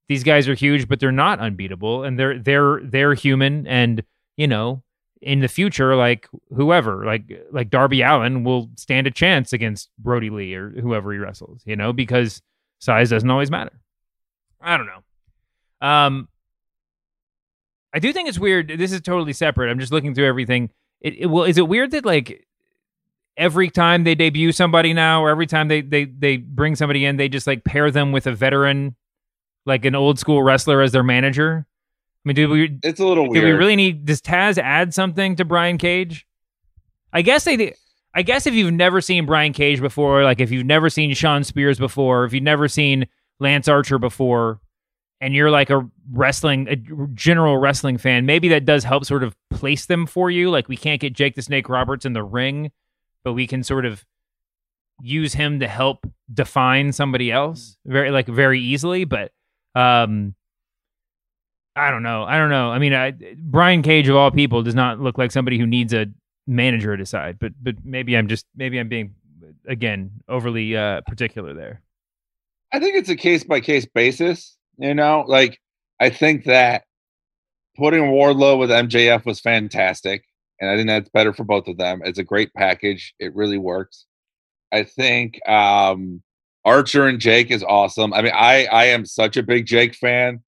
[0.08, 4.04] these guys are huge but they're not unbeatable and they're they're they're human and
[4.38, 4.84] you know
[5.26, 10.30] in the future, like whoever, like like Darby Allin will stand a chance against Brody
[10.30, 12.44] Lee or whoever he wrestles, you know, because
[12.78, 13.72] size doesn't always matter.
[14.62, 15.88] I don't know.
[15.88, 16.28] Um,
[17.92, 18.68] I do think it's weird.
[18.78, 19.72] This is totally separate.
[19.72, 20.70] I'm just looking through everything.
[21.02, 22.46] It, it well, is it weird that like
[23.36, 27.18] every time they debut somebody now, or every time they they they bring somebody in,
[27.18, 28.96] they just like pair them with a veteran,
[29.66, 31.66] like an old school wrestler as their manager?
[32.26, 32.80] I mean, do we?
[32.82, 33.44] It's a little do weird.
[33.44, 34.06] Do we really need?
[34.06, 36.26] Does Taz add something to Brian Cage?
[37.14, 37.76] I guess they.
[38.16, 41.44] I guess if you've never seen Brian Cage before, like if you've never seen Shawn
[41.44, 43.08] Spears before, if you've never seen
[43.40, 44.60] Lance Archer before,
[45.22, 46.78] and you're like a wrestling, a
[47.14, 50.50] general wrestling fan, maybe that does help sort of place them for you.
[50.50, 52.72] Like we can't get Jake the Snake Roberts in the ring,
[53.24, 54.06] but we can sort of
[55.02, 59.04] use him to help define somebody else very like very easily.
[59.04, 59.32] But
[59.76, 60.36] um
[61.76, 62.24] I don't know.
[62.24, 62.72] I don't know.
[62.72, 65.94] I mean, I, Brian Cage of all people does not look like somebody who needs
[65.94, 66.08] a
[66.48, 67.38] manager to side.
[67.40, 69.16] But but maybe I'm just maybe I'm being
[69.68, 71.82] again overly uh, particular there.
[72.72, 74.58] I think it's a case by case basis.
[74.78, 75.60] You know, like
[76.00, 76.84] I think that
[77.78, 80.24] putting Wardlow with MJF was fantastic,
[80.60, 82.02] and I think that's better for both of them.
[82.04, 83.14] It's a great package.
[83.20, 84.06] It really works.
[84.72, 86.22] I think um,
[86.66, 88.14] Archer and Jake is awesome.
[88.14, 90.44] I mean, I I am such a big Jake fan.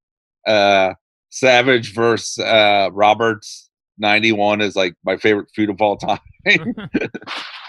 [0.45, 0.93] Uh,
[1.29, 6.19] Savage versus uh, Roberts 91 is like my favorite feud of all time.
[6.47, 6.59] I,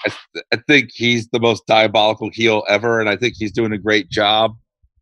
[0.04, 3.78] th- I, think he's the most diabolical heel ever, and I think he's doing a
[3.78, 4.56] great job.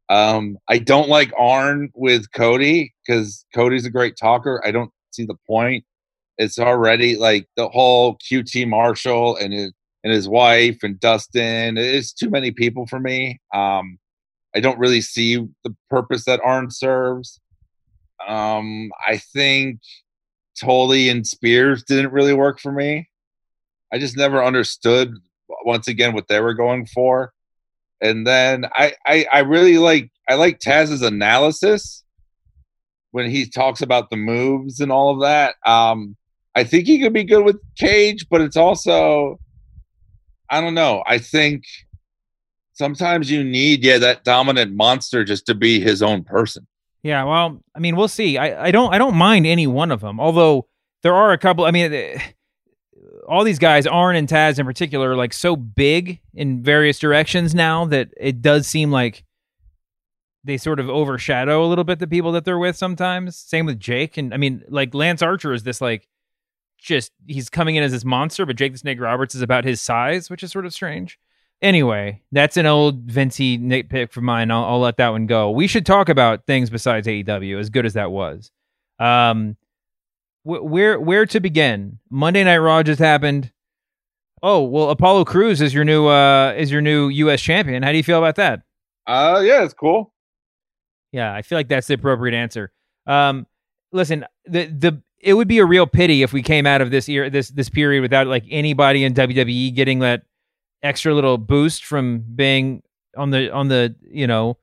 [0.08, 4.62] Um, I don't like Arn with Cody because Cody's a great talker.
[4.64, 5.84] I don't see the point.
[6.38, 9.72] it's already like the whole QT Marshall and his
[10.04, 11.76] and his wife and Dustin.
[11.76, 13.40] It's too many people for me.
[13.52, 13.98] Um,
[14.54, 17.40] I don't really see the purpose that Arn serves.
[18.26, 19.80] Um, I think
[20.58, 23.08] Tully and Spears didn't really work for me.
[23.92, 25.14] I just never understood
[25.64, 27.32] once again what they were going for.
[28.00, 32.04] And then I, I, I really like I like Taz's analysis
[33.12, 35.54] when he talks about the moves and all of that.
[35.64, 36.16] Um,
[36.54, 39.38] I think he could be good with Cage, but it's also
[40.50, 41.02] I don't know.
[41.06, 41.64] I think
[42.72, 46.66] sometimes you need yeah that dominant monster just to be his own person.
[47.02, 48.36] Yeah, well, I mean, we'll see.
[48.38, 50.18] I, I don't I don't mind any one of them.
[50.18, 50.66] Although
[51.02, 51.64] there are a couple.
[51.64, 52.18] I mean, eh,
[53.28, 57.54] all these guys, Arn and Taz in particular, are like so big in various directions
[57.54, 59.24] now that it does seem like
[60.44, 63.36] they sort of overshadow a little bit the people that they're with sometimes.
[63.36, 66.08] Same with Jake, and I mean, like Lance Archer is this like
[66.78, 69.80] just he's coming in as this monster, but Jake the Snake Roberts is about his
[69.80, 71.18] size, which is sort of strange.
[71.62, 74.50] Anyway, that's an old Vincey nitpick for mine.
[74.50, 75.50] I'll, I'll, let that one go.
[75.50, 78.50] We should talk about things besides AEW, as good as that was.
[78.98, 79.56] Um,
[80.42, 81.98] wh- where where to begin?
[82.10, 83.52] Monday Night Raw just happened.
[84.42, 87.40] Oh well, Apollo Crews is your new uh is your new U.S.
[87.40, 87.82] champion.
[87.82, 88.60] How do you feel about that?
[89.06, 90.12] Uh, yeah, it's cool.
[91.12, 92.70] Yeah, I feel like that's the appropriate answer.
[93.06, 93.46] Um,
[93.92, 97.08] listen, the the it would be a real pity if we came out of this
[97.08, 100.22] year this this period without like anybody in WWE getting that
[100.82, 102.82] extra little boost from being
[103.16, 104.56] on the on the you know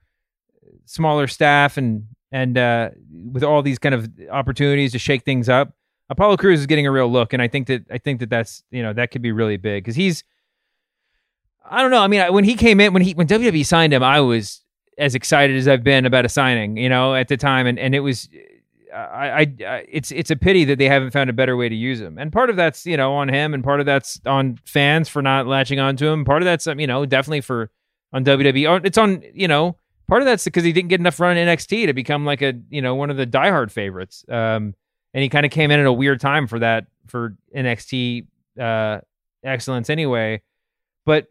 [0.85, 2.89] smaller staff and and uh,
[3.31, 5.73] with all these kind of opportunities to shake things up.
[6.09, 8.63] Apollo Crews is getting a real look, and I think that I think that that's
[8.71, 10.23] you know that could be really big because he's
[11.65, 12.01] I don't know.
[12.01, 14.61] I mean, when he came in, when he when WWE signed him, I was
[14.97, 17.95] as excited as I've been about a signing, you know, at the time, and and
[17.95, 18.29] it was
[18.93, 21.75] I, I, I, it's it's a pity that they haven't found a better way to
[21.75, 22.17] use him.
[22.17, 25.21] And part of that's you know on him, and part of that's on fans for
[25.21, 26.25] not latching onto him.
[26.25, 27.71] Part of that's um, you know definitely for
[28.11, 28.85] on WWE.
[28.85, 29.77] It's on you know
[30.07, 32.53] part of that's because he didn't get enough run in NXT to become like a
[32.69, 34.23] you know one of the diehard favorites.
[34.29, 34.75] Um,
[35.13, 38.25] and he kind of came in at a weird time for that for NXT
[38.59, 38.99] uh,
[39.43, 40.41] excellence anyway.
[41.05, 41.27] But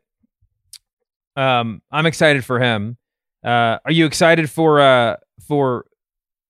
[1.36, 2.96] um, I'm excited for him.
[3.44, 5.16] Uh, are you excited for uh
[5.48, 5.86] for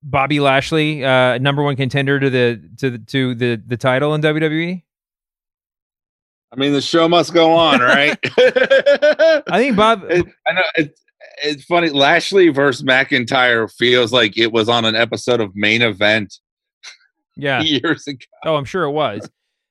[0.03, 4.21] Bobby Lashley, uh, number one contender to the to the to the the title in
[4.21, 4.83] WWE?
[6.53, 8.19] I mean, the show must go on, right?
[8.37, 10.05] I think Bob.
[10.11, 11.03] It, I know it's
[11.43, 11.91] it's funny.
[11.91, 16.38] Lashley versus McIntyre feels like it was on an episode of Main Event.
[17.37, 18.27] Yeah, years ago.
[18.45, 19.29] Oh, I'm sure it was.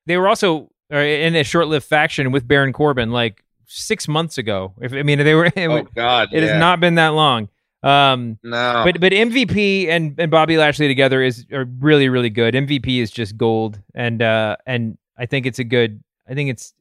[0.08, 4.74] They were also uh, in a short-lived faction with Baron Corbin, like six months ago.
[4.82, 5.46] If I mean, they were.
[5.46, 6.50] It, oh God, it yeah.
[6.50, 7.50] has not been that long.
[7.84, 12.54] Um, no, but but MVP and, and Bobby Lashley together is are really really good.
[12.54, 16.04] MVP is just gold, and uh, and I think it's a good.
[16.30, 16.74] I think it's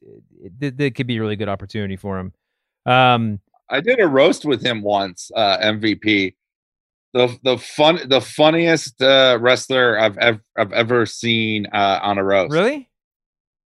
[0.61, 2.33] it, it could be a really good opportunity for him.
[2.85, 5.31] Um, I did a roast with him once.
[5.35, 6.35] Uh, MVP,
[7.13, 12.23] the the fun the funniest uh, wrestler I've ever I've ever seen uh, on a
[12.23, 12.53] roast.
[12.53, 12.89] Really?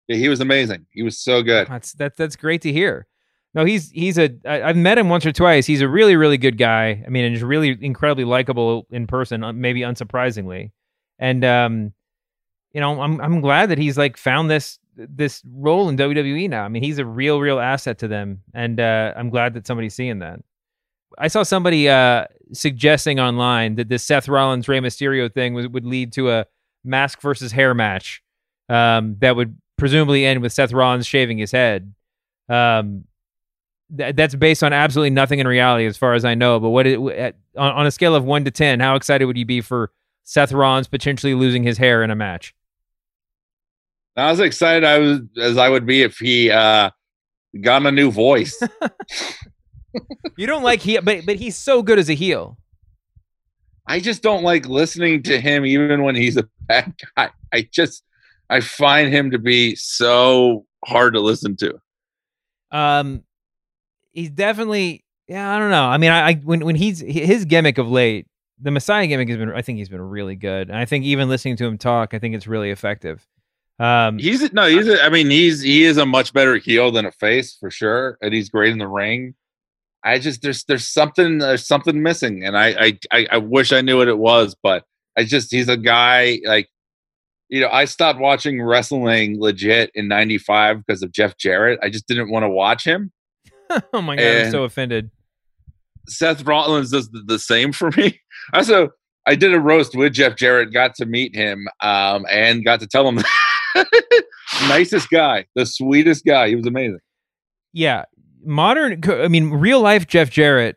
[0.09, 0.87] Yeah, he was amazing.
[0.91, 1.69] He was so good.
[1.69, 3.07] That's that's that's great to hear.
[3.55, 4.31] No, he's he's a.
[4.47, 5.67] I, I've met him once or twice.
[5.67, 7.03] He's a really really good guy.
[7.07, 9.45] I mean, and he's really incredibly likable in person.
[9.61, 10.71] Maybe unsurprisingly,
[11.19, 11.93] and um,
[12.73, 16.65] you know, I'm I'm glad that he's like found this this role in WWE now.
[16.65, 19.95] I mean, he's a real real asset to them, and uh, I'm glad that somebody's
[19.95, 20.41] seeing that.
[21.19, 25.85] I saw somebody uh, suggesting online that this Seth Rollins Rey Mysterio thing was, would
[25.85, 26.47] lead to a
[26.85, 28.23] mask versus hair match
[28.71, 31.93] um, that would presumably end with Seth Rollins shaving his head.
[32.49, 33.05] Um,
[33.96, 36.61] th- that's based on absolutely nothing in reality, as far as I know.
[36.61, 39.37] But what it, at, on, on a scale of one to ten, how excited would
[39.37, 39.92] you be for
[40.24, 42.55] Seth Rollins potentially losing his hair in a match?
[44.16, 46.90] Not as excited I was as I would be if he uh,
[47.61, 48.61] got a new voice.
[50.37, 52.59] you don't like he, but but he's so good as a heel.
[53.87, 57.31] I just don't like listening to him, even when he's a bad guy.
[57.52, 58.05] I just
[58.48, 61.80] I find him to be so hard to listen to.
[62.70, 63.22] Um,
[64.13, 65.55] he's definitely yeah.
[65.55, 65.85] I don't know.
[65.85, 68.27] I mean, I, I when when he's his gimmick of late,
[68.61, 69.51] the Messiah gimmick has been.
[69.53, 72.19] I think he's been really good, and I think even listening to him talk, I
[72.19, 73.27] think it's really effective.
[73.79, 74.89] Um, he's no, he's.
[74.89, 78.19] A, I mean, he's he is a much better heel than a face for sure,
[78.21, 79.35] and he's great in the ring.
[80.05, 83.99] I just there's there's something there's something missing, and I I I wish I knew
[83.99, 84.85] what it was, but
[85.17, 86.69] I just he's a guy like
[87.49, 91.79] you know I stopped watching wrestling legit in '95 because of Jeff Jarrett.
[91.83, 93.13] I just didn't want to watch him.
[93.93, 95.11] oh my god, and I'm so offended.
[96.09, 98.20] Seth Rollins does the same for me.
[98.53, 98.89] Also,
[99.25, 102.89] I did a roast with Jeff Jarrett, got to meet him, um, and got to
[102.89, 103.23] tell him
[104.68, 106.49] nicest guy, the sweetest guy.
[106.49, 106.99] He was amazing.
[107.73, 108.07] Yeah,
[108.45, 109.01] modern.
[109.09, 110.77] I mean, real life Jeff Jarrett.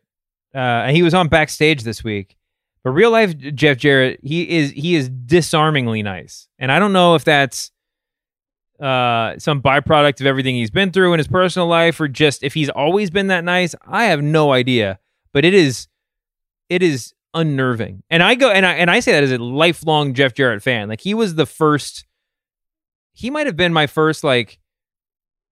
[0.53, 2.37] Uh, and he was on backstage this week.
[2.83, 7.15] But real life Jeff Jarrett, he is he is disarmingly nice, and I don't know
[7.15, 7.71] if that's
[8.79, 12.53] uh, some byproduct of everything he's been through in his personal life, or just if
[12.53, 13.75] he's always been that nice.
[13.87, 14.99] I have no idea,
[15.33, 15.87] but it is
[16.69, 18.03] it is unnerving.
[18.09, 20.89] And I go and I and I say that as a lifelong Jeff Jarrett fan.
[20.89, 22.05] Like he was the first.
[23.13, 24.59] He might have been my first like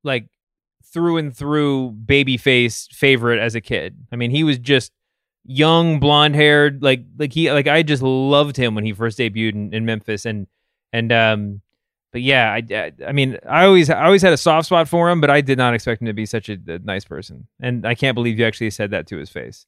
[0.04, 0.28] like
[0.94, 3.96] through and through babyface favorite as a kid.
[4.12, 4.92] I mean, he was just
[5.46, 9.54] young, blonde haired, like like he like I just loved him when he first debuted
[9.54, 10.48] in, in Memphis, and
[10.92, 11.62] and um,
[12.14, 15.10] but yeah, I, I, I mean I always I always had a soft spot for
[15.10, 17.86] him, but I did not expect him to be such a, a nice person, and
[17.86, 19.66] I can't believe you actually said that to his face.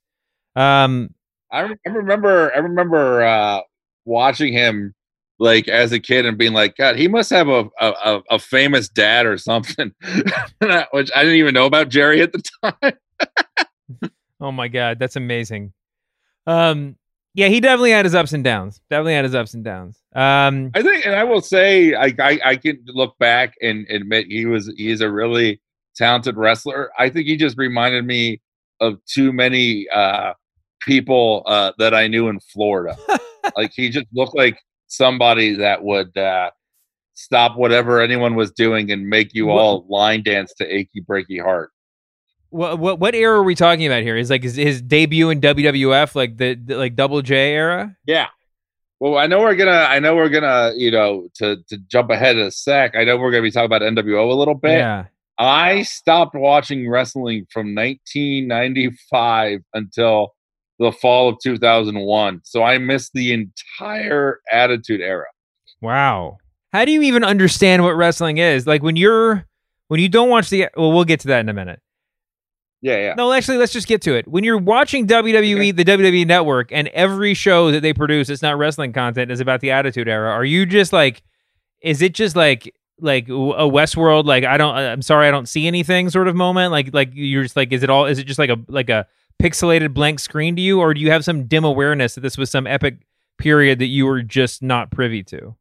[0.56, 1.16] Um,
[1.52, 3.62] I, I remember I remember uh,
[4.06, 4.94] watching him
[5.40, 8.90] like as a kid and being like, God, he must have a a, a famous
[8.90, 9.92] dad or something,
[10.92, 14.12] which I didn't even know about Jerry at the time.
[14.40, 15.74] oh my God, that's amazing.
[16.46, 16.96] Um,
[17.36, 18.80] yeah, he definitely had his ups and downs.
[18.90, 20.02] Definitely had his ups and downs.
[20.16, 24.28] Um, I think, and I will say, I, I I can look back and admit
[24.28, 25.62] he was he is a really
[25.96, 26.92] talented wrestler.
[26.98, 28.42] I think he just reminded me
[28.80, 30.34] of too many uh,
[30.80, 32.98] people uh, that I knew in Florida.
[33.58, 34.58] like he just looked like
[34.88, 36.52] somebody that would uh,
[37.16, 41.72] stop whatever anyone was doing and make you all line dance to "Achy Breaky Heart."
[42.56, 44.16] What what what era are we talking about here?
[44.16, 47.96] Is like his, his debut in WWF, like the, the like Double J era?
[48.06, 48.28] Yeah.
[49.00, 49.72] Well, I know we're gonna.
[49.72, 50.72] I know we're gonna.
[50.76, 52.96] You know, to to jump ahead a sec.
[52.96, 54.78] I know we're gonna be talking about NWO a little bit.
[54.78, 55.06] Yeah.
[55.38, 60.34] I stopped watching wrestling from 1995 until
[60.80, 62.42] the fall of 2001.
[62.46, 65.26] So I missed the entire Attitude Era.
[65.82, 66.38] Wow.
[66.72, 68.66] How do you even understand what wrestling is?
[68.66, 69.46] Like when you're
[69.88, 71.82] when you don't watch the well, we'll get to that in a minute.
[72.86, 73.14] Yeah, yeah.
[73.16, 74.28] No, actually, let's just get to it.
[74.28, 75.72] When you're watching WWE, okay.
[75.72, 79.62] the WWE Network, and every show that they produce, it's not wrestling content, is about
[79.62, 80.30] the Attitude Era.
[80.30, 81.24] Are you just like,
[81.82, 84.26] is it just like like a Westworld?
[84.26, 86.72] Like I don't, I'm sorry, I don't see anything sort of moment.
[86.72, 88.06] Like like you're just like, is it all?
[88.06, 89.08] Is it just like a like a
[89.42, 92.52] pixelated blank screen to you, or do you have some dim awareness that this was
[92.52, 92.98] some epic
[93.40, 95.56] period that you were just not privy to?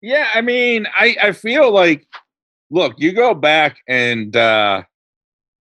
[0.00, 2.06] Yeah, I mean, I I feel like,
[2.70, 4.34] look, you go back and.
[4.34, 4.84] uh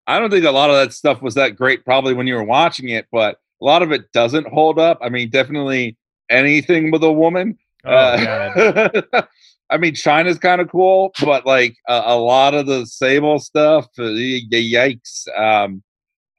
[0.07, 2.45] I don't think a lot of that stuff was that great probably when you were
[2.45, 4.99] watching it, but a lot of it doesn't hold up.
[5.01, 5.97] I mean, definitely
[6.31, 7.59] anything with a woman.
[7.85, 9.23] Oh, uh,
[9.71, 13.87] I mean, Chyna's kind of cool, but like a, a, lot of the Sable stuff,
[13.99, 15.27] uh, yikes.
[15.39, 15.83] Um,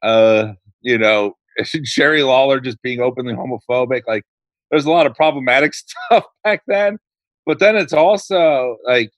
[0.02, 1.34] uh, you know,
[1.82, 4.02] Jerry Lawler just being openly homophobic.
[4.06, 4.24] Like,
[4.70, 5.74] there's a lot of problematic
[6.08, 6.98] stuff back then.
[7.44, 9.10] But then it's also like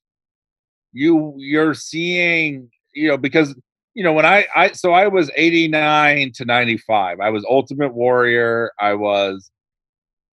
[0.93, 3.55] you you're seeing, you know, because
[3.99, 7.19] you know when I I so I was 89 to 95.
[7.19, 8.71] I was Ultimate Warrior.
[8.79, 9.51] I was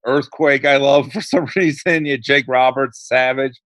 [0.05, 0.65] Earthquake.
[0.65, 2.05] I love for some reason.
[2.05, 3.59] You Jake Roberts, Savage,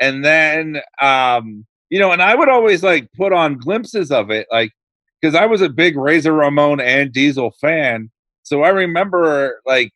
[0.00, 4.46] and then um you know, and I would always like put on glimpses of it,
[4.50, 4.72] like
[5.20, 8.10] because I was a big Razor Ramon and Diesel fan.
[8.44, 9.92] So I remember like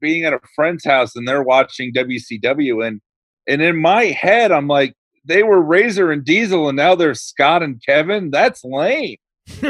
[0.00, 3.00] being at a friend's house and they're watching WCW and
[3.48, 4.94] and in my head I'm like
[5.24, 8.30] they were Razor and Diesel, and now they're Scott and Kevin.
[8.30, 9.16] That's lame.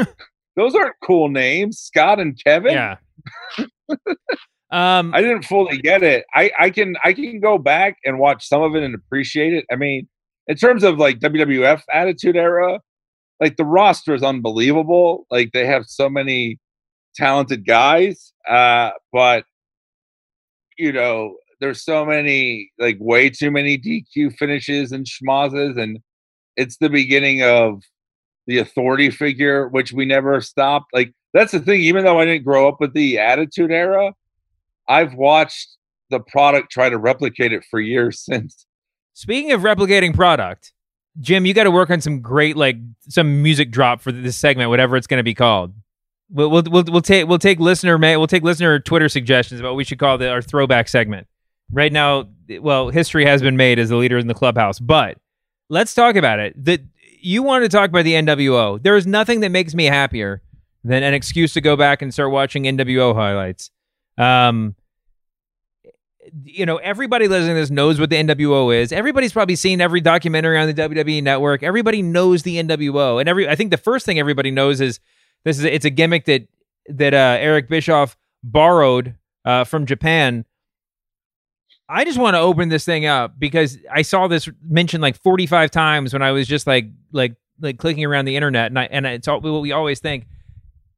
[0.55, 2.73] Those aren't cool names, Scott and Kevin.
[2.73, 2.95] Yeah.
[4.71, 6.25] um, I didn't fully get it.
[6.33, 9.65] I I can I can go back and watch some of it and appreciate it.
[9.71, 10.07] I mean,
[10.47, 12.79] in terms of like WWF Attitude Era,
[13.39, 15.25] like the roster is unbelievable.
[15.31, 16.59] Like they have so many
[17.15, 19.45] talented guys, uh, but
[20.77, 25.97] you know there's so many like way too many DQ finishes and schmozzes, and
[26.57, 27.81] it's the beginning of
[28.47, 30.87] the authority figure, which we never stopped.
[30.93, 31.79] Like that's the thing.
[31.79, 34.11] Even though I didn't grow up with the Attitude Era,
[34.89, 35.77] I've watched
[36.09, 38.65] the product try to replicate it for years since.
[39.13, 40.73] Speaking of replicating product,
[41.21, 42.75] Jim, you got to work on some great like
[43.07, 45.73] some music drop for this segment, whatever it's going to be called.
[46.29, 49.69] We'll, we'll we'll we'll take we'll take listener may we'll take listener Twitter suggestions about
[49.69, 51.25] what we should call the, our throwback segment
[51.73, 52.29] right now,
[52.61, 55.17] well, history has been made as the leader in the clubhouse, but
[55.69, 56.53] let's talk about it.
[56.63, 56.81] That
[57.19, 58.81] you want to talk about the NWO.
[58.81, 60.41] There is nothing that makes me happier
[60.83, 63.71] than an excuse to go back and start watching NWO highlights.
[64.17, 64.75] Um,
[66.43, 68.91] you know, everybody listening to this knows what the NWO is.
[68.91, 71.63] Everybody's probably seen every documentary on the WWE network.
[71.63, 73.19] Everybody knows the NWO.
[73.19, 74.99] And every I think the first thing everybody knows is
[75.43, 76.47] this is it's a gimmick that
[76.87, 79.15] that uh, Eric Bischoff borrowed
[79.45, 80.45] uh, from Japan
[81.89, 85.69] I just want to open this thing up because I saw this mentioned like 45
[85.71, 89.05] times when I was just like like like clicking around the internet, and I and
[89.05, 90.27] it's all what we always think.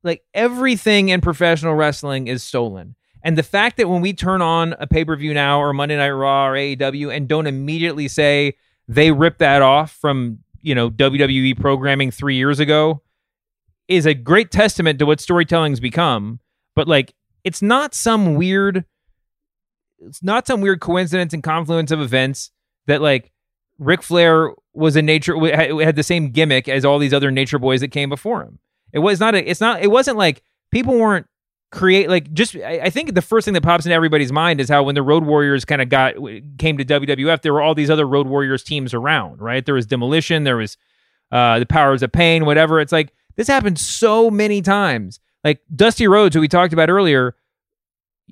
[0.03, 2.95] Like everything in professional wrestling is stolen.
[3.23, 5.97] And the fact that when we turn on a pay per view now or Monday
[5.97, 8.53] Night Raw or AEW and don't immediately say
[8.87, 13.01] they ripped that off from you know WWE programming three years ago
[13.87, 16.39] is a great testament to what storytelling's become.
[16.75, 17.13] But like,
[17.43, 18.85] it's not some weird,
[20.07, 22.51] it's not some weird coincidence and confluence of events
[22.87, 23.31] that like
[23.79, 27.81] Ric Flair was a nature had the same gimmick as all these other Nature Boys
[27.81, 28.59] that came before him.
[28.93, 31.27] It was not a, it's not it wasn't like people weren't
[31.71, 34.69] create like just I, I think the first thing that pops into everybody's mind is
[34.69, 36.15] how when the Road Warriors kind of got
[36.57, 39.65] came to WWF, there were all these other Road Warriors teams around, right?
[39.65, 40.77] There was Demolition, there was
[41.31, 42.79] uh the Powers of Pain, whatever.
[42.79, 45.19] It's like this happened so many times.
[45.43, 47.35] Like Dusty Rhodes, who we talked about earlier.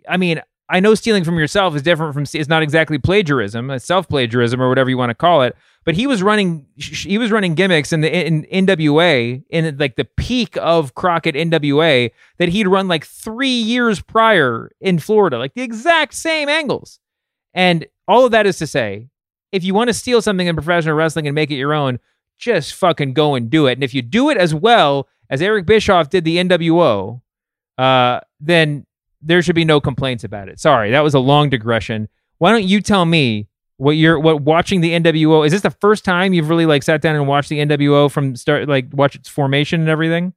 [0.07, 0.41] I mean,
[0.73, 4.69] I know stealing from yourself is different from is not exactly plagiarism, self plagiarism or
[4.69, 5.55] whatever you want to call it.
[5.85, 10.05] But he was running he was running gimmicks in the in NWA in like the
[10.05, 12.09] peak of Crockett NWA
[12.39, 16.99] that he'd run like three years prior in Florida, like the exact same angles.
[17.53, 19.09] And all of that is to say,
[19.51, 21.99] if you want to steal something in professional wrestling and make it your own,
[22.39, 23.73] just fucking go and do it.
[23.73, 27.21] And if you do it as well as Eric Bischoff did the NWO,
[27.77, 28.87] uh, then
[29.23, 30.59] there should be no complaints about it.
[30.59, 32.09] Sorry, that was a long digression.
[32.37, 33.47] Why don't you tell me
[33.77, 37.01] what you're what watching the NWO is this the first time you've really like sat
[37.01, 40.33] down and watched the NWO from start like watch its formation and everything?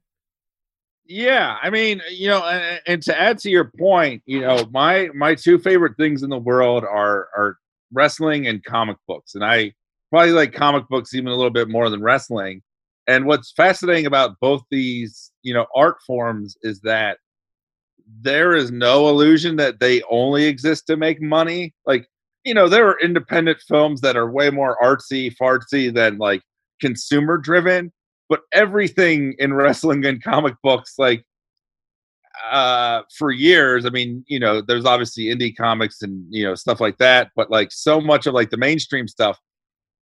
[1.05, 5.09] Yeah, I mean, you know, and, and to add to your point, you know, my
[5.15, 7.57] my two favorite things in the world are are
[7.93, 9.73] wrestling and comic books, and I
[10.09, 12.61] probably like comic books even a little bit more than wrestling.
[13.07, 17.19] And what's fascinating about both these, you know, art forms is that
[18.21, 21.73] there is no illusion that they only exist to make money.
[21.85, 22.07] Like,
[22.43, 26.41] you know, there are independent films that are way more artsy, fartsy than like
[26.79, 27.91] consumer driven.
[28.29, 31.23] But everything in wrestling and comic books, like
[32.51, 36.79] uh for years i mean you know there's obviously indie comics and you know stuff
[36.79, 39.39] like that but like so much of like the mainstream stuff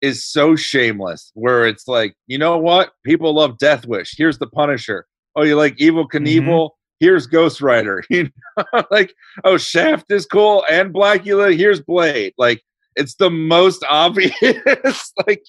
[0.01, 4.47] is so shameless where it's like you know what people love death wish here's the
[4.47, 5.05] punisher
[5.37, 8.03] oh you like Evel Knievel mm-hmm here's Ghost Rider.
[8.09, 12.33] You know, like, oh, Shaft is cool and Blacula, here's Blade.
[12.37, 12.63] Like,
[12.95, 15.43] it's the most obvious, like,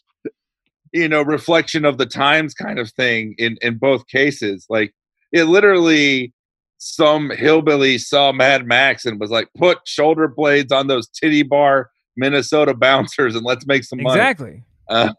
[0.92, 4.66] you know, reflection of the times kind of thing in in both cases.
[4.68, 4.94] Like,
[5.32, 6.32] it literally
[6.78, 11.90] some hillbilly saw Mad Max and was like, put shoulder blades on those titty bar
[12.16, 14.18] Minnesota bouncers and let's make some money.
[14.18, 14.62] Exactly.
[14.88, 15.12] Uh,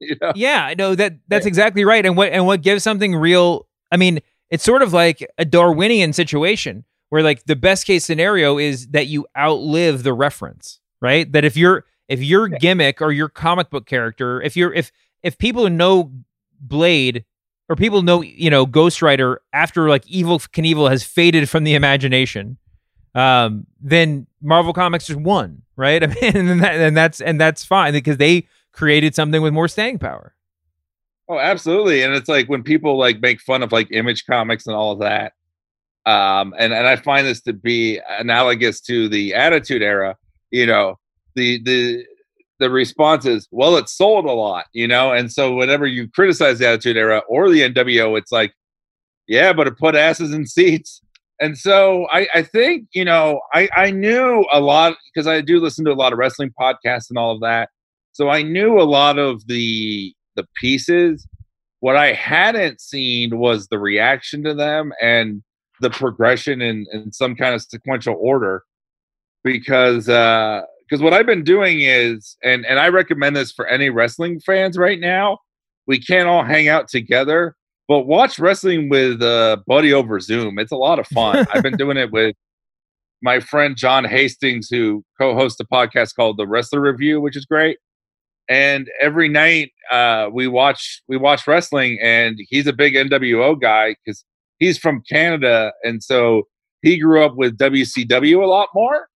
[0.00, 0.32] you know?
[0.34, 2.04] Yeah, no, that that's exactly right.
[2.04, 4.20] And what and what gives something real I mean,
[4.50, 9.06] it's sort of like a Darwinian situation where like the best case scenario is that
[9.06, 11.30] you outlive the reference, right?
[11.32, 14.92] That if you're if your gimmick or your comic book character, if you're if
[15.22, 16.12] if people know
[16.60, 17.24] Blade
[17.68, 21.74] or people know, you know, Ghost Rider after like Evel Knievel has faded from the
[21.74, 22.58] imagination,
[23.14, 26.02] um, then Marvel Comics just won, right?
[26.02, 29.68] I mean, and, that, and that's and that's fine because they created something with more
[29.68, 30.35] staying power.
[31.28, 32.02] Oh, absolutely.
[32.02, 35.00] And it's like when people like make fun of like image comics and all of
[35.00, 35.32] that.
[36.06, 40.16] Um, and, and I find this to be analogous to the attitude era,
[40.50, 40.98] you know,
[41.34, 42.04] the the
[42.58, 46.58] the response is, well, it sold a lot, you know, and so whenever you criticize
[46.58, 48.54] the attitude era or the NWO, it's like,
[49.28, 51.02] yeah, but it put asses in seats.
[51.40, 55.60] And so I, I think, you know, I, I knew a lot because I do
[55.60, 57.68] listen to a lot of wrestling podcasts and all of that.
[58.12, 61.26] So I knew a lot of the the pieces.
[61.80, 65.42] What I hadn't seen was the reaction to them and
[65.80, 68.62] the progression in, in some kind of sequential order.
[69.44, 73.90] Because uh because what I've been doing is and and I recommend this for any
[73.90, 75.38] wrestling fans right now.
[75.86, 77.54] We can't all hang out together,
[77.86, 80.58] but watch wrestling with uh buddy over Zoom.
[80.58, 81.46] It's a lot of fun.
[81.52, 82.34] I've been doing it with
[83.22, 87.78] my friend John Hastings, who co-hosts a podcast called The Wrestler Review, which is great
[88.48, 93.94] and every night uh, we watch we watch wrestling and he's a big nwo guy
[94.04, 94.24] because
[94.58, 96.42] he's from canada and so
[96.82, 99.08] he grew up with wcw a lot more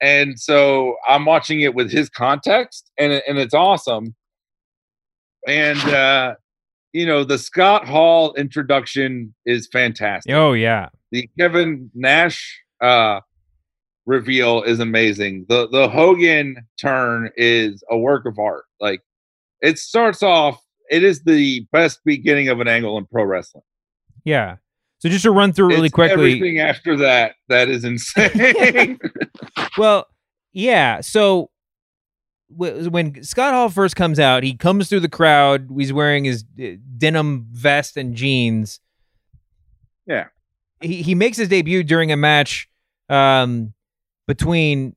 [0.00, 4.14] and so i'm watching it with his context and, and it's awesome
[5.46, 6.34] and uh,
[6.92, 13.20] you know the scott hall introduction is fantastic oh yeah the kevin nash uh,
[14.08, 15.46] reveal is amazing.
[15.48, 18.64] The the Hogan turn is a work of art.
[18.80, 19.00] Like
[19.60, 23.64] it starts off, it is the best beginning of an angle in pro wrestling.
[24.24, 24.56] Yeah.
[25.00, 28.98] So just to run through really it's quickly, everything after that that is insane.
[29.78, 30.06] well,
[30.52, 31.00] Yeah.
[31.02, 31.50] So
[32.56, 35.68] w- when Scott Hall first comes out, he comes through the crowd.
[35.76, 38.80] He's wearing his uh, denim vest and jeans.
[40.06, 40.26] Yeah.
[40.80, 42.68] He he makes his debut during a match
[43.08, 43.72] um,
[44.26, 44.96] between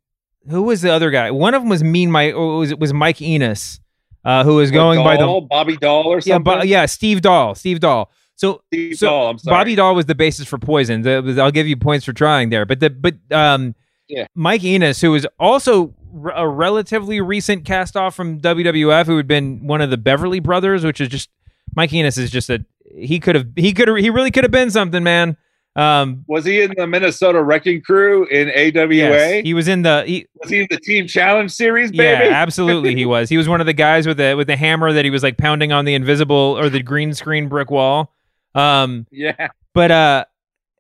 [0.50, 1.32] who was the other guy?
[1.32, 2.34] One of them was Mean Mike.
[2.36, 3.80] Or was it was Mike Enos,
[4.26, 6.44] uh, who was going Doll, by the Bobby Doll or yeah, something.
[6.60, 8.12] Bo- yeah, Steve Doll, Steve Doll.
[8.36, 9.56] So, Steve so Dahl, I'm sorry.
[9.56, 11.04] Bobby Dall was the basis for Poison.
[11.04, 12.66] The- I'll give you points for trying there.
[12.66, 13.76] But the but um,
[14.08, 14.28] Yeah.
[14.36, 19.28] Mike Enos, who was also r- a relatively recent cast off from WWF, who had
[19.28, 21.30] been one of the Beverly Brothers, which is just
[21.76, 24.72] Mike Enos is just a he could have he could he really could have been
[24.72, 25.38] something, man.
[25.76, 28.94] Um, Was he in the Minnesota Wrecking Crew in AWA?
[28.94, 32.94] yes, he was in the he, was he in the Team Challenge series, Yeah, absolutely
[32.94, 33.30] he was.
[33.30, 35.38] He was one of the guys with the with the hammer that he was like
[35.38, 38.14] pounding on the invisible or the green screen brick wall.
[38.54, 39.48] Um, yeah.
[39.74, 40.26] but uh,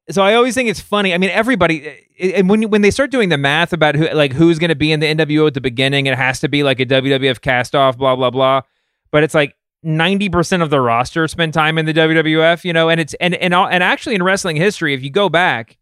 [0.09, 1.13] so I always think it's funny.
[1.13, 4.59] I mean, everybody, and when when they start doing the math about who like who's
[4.59, 6.85] going to be in the NWO at the beginning, it has to be like a
[6.85, 8.61] WWF cast off, blah blah blah.
[9.11, 12.89] But it's like ninety percent of the roster spend time in the WWF, you know,
[12.89, 15.77] and it's and and and actually in wrestling history, if you go back,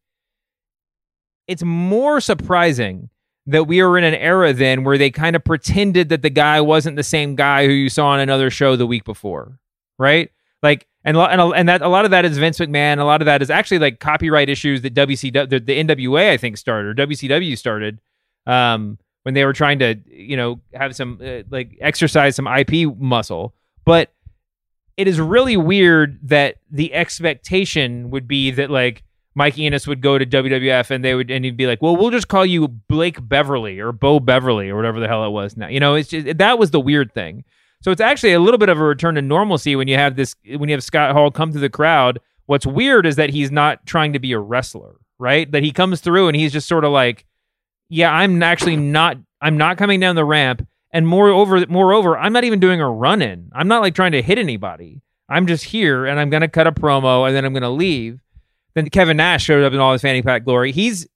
[1.47, 3.09] it's more surprising
[3.45, 6.61] that we are in an era then where they kind of pretended that the guy
[6.61, 9.59] wasn't the same guy who you saw on another show the week before,
[9.97, 10.29] right?
[10.61, 12.99] Like, and and and that a lot of that is Vince McMahon.
[12.99, 16.37] A lot of that is actually like copyright issues that WCW, the, the NWA, I
[16.37, 18.01] think started, or WCW started,
[18.45, 22.95] um, when they were trying to, you know, have some uh, like exercise some IP
[22.97, 23.55] muscle.
[23.89, 24.13] But
[24.97, 29.01] it is really weird that the expectation would be that like
[29.33, 32.11] Mike Enos would go to WWF and they would and he'd be like, "Well, we'll
[32.11, 35.69] just call you Blake Beverly or Beau Beverly or whatever the hell it was." Now,
[35.69, 37.43] you know, it's just that was the weird thing.
[37.81, 40.35] So it's actually a little bit of a return to normalcy when you have this
[40.45, 42.19] when you have Scott Hall come through the crowd.
[42.45, 45.51] What's weird is that he's not trying to be a wrestler, right?
[45.51, 47.25] That he comes through and he's just sort of like,
[47.89, 52.43] "Yeah, I'm actually not I'm not coming down the ramp." And moreover, moreover, I'm not
[52.43, 53.49] even doing a run in.
[53.53, 55.01] I'm not like trying to hit anybody.
[55.29, 57.69] I'm just here and I'm going to cut a promo and then I'm going to
[57.69, 58.19] leave.
[58.73, 60.71] Then Kevin Nash showed up in all his fanny pack glory.
[60.71, 61.07] He's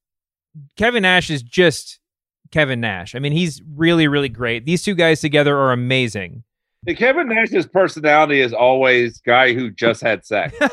[0.77, 1.99] Kevin Nash is just
[2.51, 3.15] Kevin Nash.
[3.15, 4.65] I mean, he's really, really great.
[4.65, 6.43] These two guys together are amazing.
[6.83, 10.55] The Kevin Nash's personality is always guy who just had sex.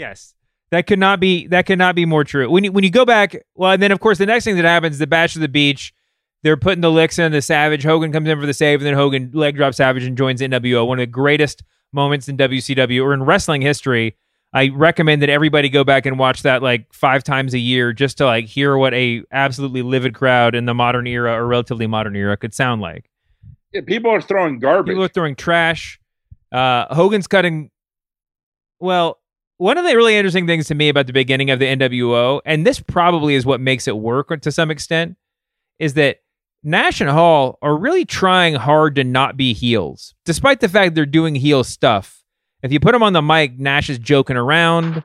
[0.00, 0.34] Yes.
[0.70, 2.48] That could not be that could not be more true.
[2.50, 4.64] When you when you go back, well, and then of course the next thing that
[4.64, 5.92] happens, the bash of the beach,
[6.42, 7.84] they're putting the licks in the Savage.
[7.84, 10.86] Hogan comes in for the save, and then Hogan leg drops Savage and joins NWO.
[10.86, 11.62] One of the greatest
[11.92, 14.16] moments in WCW or in wrestling history.
[14.52, 18.18] I recommend that everybody go back and watch that like five times a year just
[18.18, 22.16] to like hear what a absolutely livid crowd in the modern era or relatively modern
[22.16, 23.08] era could sound like.
[23.72, 24.90] Yeah, people are throwing garbage.
[24.90, 26.00] People are throwing trash.
[26.50, 27.70] Uh, Hogan's cutting.
[28.80, 29.20] Well,
[29.58, 32.66] one of the really interesting things to me about the beginning of the NWO, and
[32.66, 35.16] this probably is what makes it work to some extent,
[35.78, 36.20] is that
[36.62, 41.06] Nash and Hall are really trying hard to not be heels, despite the fact they're
[41.06, 42.22] doing heel stuff.
[42.62, 45.02] If you put him on the mic, Nash is joking around.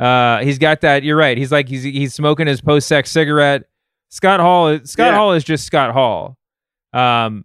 [0.00, 1.02] Uh, he's got that.
[1.02, 1.36] You're right.
[1.36, 3.64] He's like he's he's smoking his post sex cigarette.
[4.08, 4.78] Scott Hall.
[4.84, 5.16] Scott Yeah.
[5.16, 6.38] Hall is just Scott Hall.
[6.92, 7.44] Um,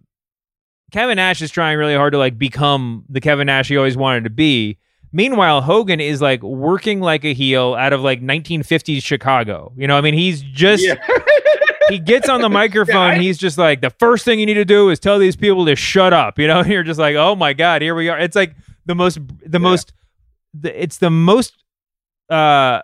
[0.92, 4.24] Kevin Nash is trying really hard to like become the Kevin Nash he always wanted
[4.24, 4.78] to be.
[5.12, 9.72] Meanwhile, Hogan is like working like a heel out of like 1950s Chicago.
[9.76, 10.94] You know, I mean, he's just Yeah.
[11.90, 12.96] he gets on the microphone.
[13.12, 15.66] I- he's just like, the first thing you need to do is tell these people
[15.66, 16.38] to shut up.
[16.38, 18.18] You know, and you're just like, oh my god, here we are.
[18.18, 18.54] It's like
[18.86, 19.92] the most, the most,
[20.54, 21.54] the, it's the most,
[22.28, 22.80] uh,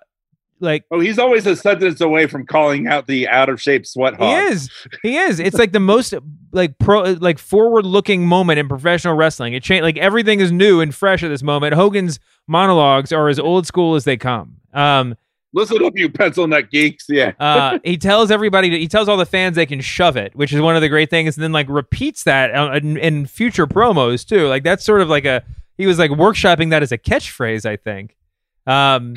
[0.59, 4.15] like Oh, he's always a sentence away from calling out the out of shape sweat
[4.15, 4.29] hog.
[4.29, 4.71] he is.
[5.03, 5.39] He is.
[5.39, 6.15] It's like the most
[6.53, 9.53] like pro like forward looking moment in professional wrestling.
[9.53, 11.75] It changed like everything is new and fresh at this moment.
[11.75, 14.57] Hogan's monologues are as old school as they come.
[14.73, 15.17] Um
[15.57, 17.07] Listen up, you pencil neck geeks.
[17.09, 17.33] Yeah.
[17.41, 20.53] uh he tells everybody to, he tells all the fans they can shove it, which
[20.53, 23.67] is one of the great things and then like repeats that uh, in, in future
[23.67, 24.49] promos too.
[24.49, 25.43] Like that's sort of like a
[25.79, 28.19] he was like workshopping that as a catchphrase, I think.
[28.67, 29.15] Um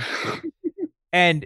[1.11, 1.45] and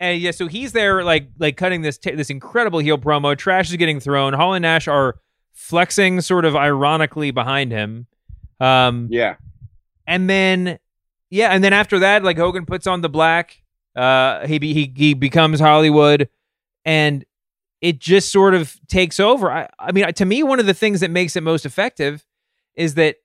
[0.00, 3.36] and yeah, so he's there like like cutting this ta this incredible heel promo.
[3.36, 4.32] Trash is getting thrown.
[4.32, 5.16] Hall and Nash are
[5.52, 8.06] flexing sort of ironically behind him.
[8.60, 9.36] Um yeah.
[10.06, 10.78] and then
[11.28, 13.60] yeah, and then after that, like Hogan puts on the black.
[13.96, 16.28] Uh, he he he becomes Hollywood,
[16.84, 17.24] and
[17.80, 19.50] it just sort of takes over.
[19.50, 22.24] I I mean, to me, one of the things that makes it most effective
[22.74, 23.16] is that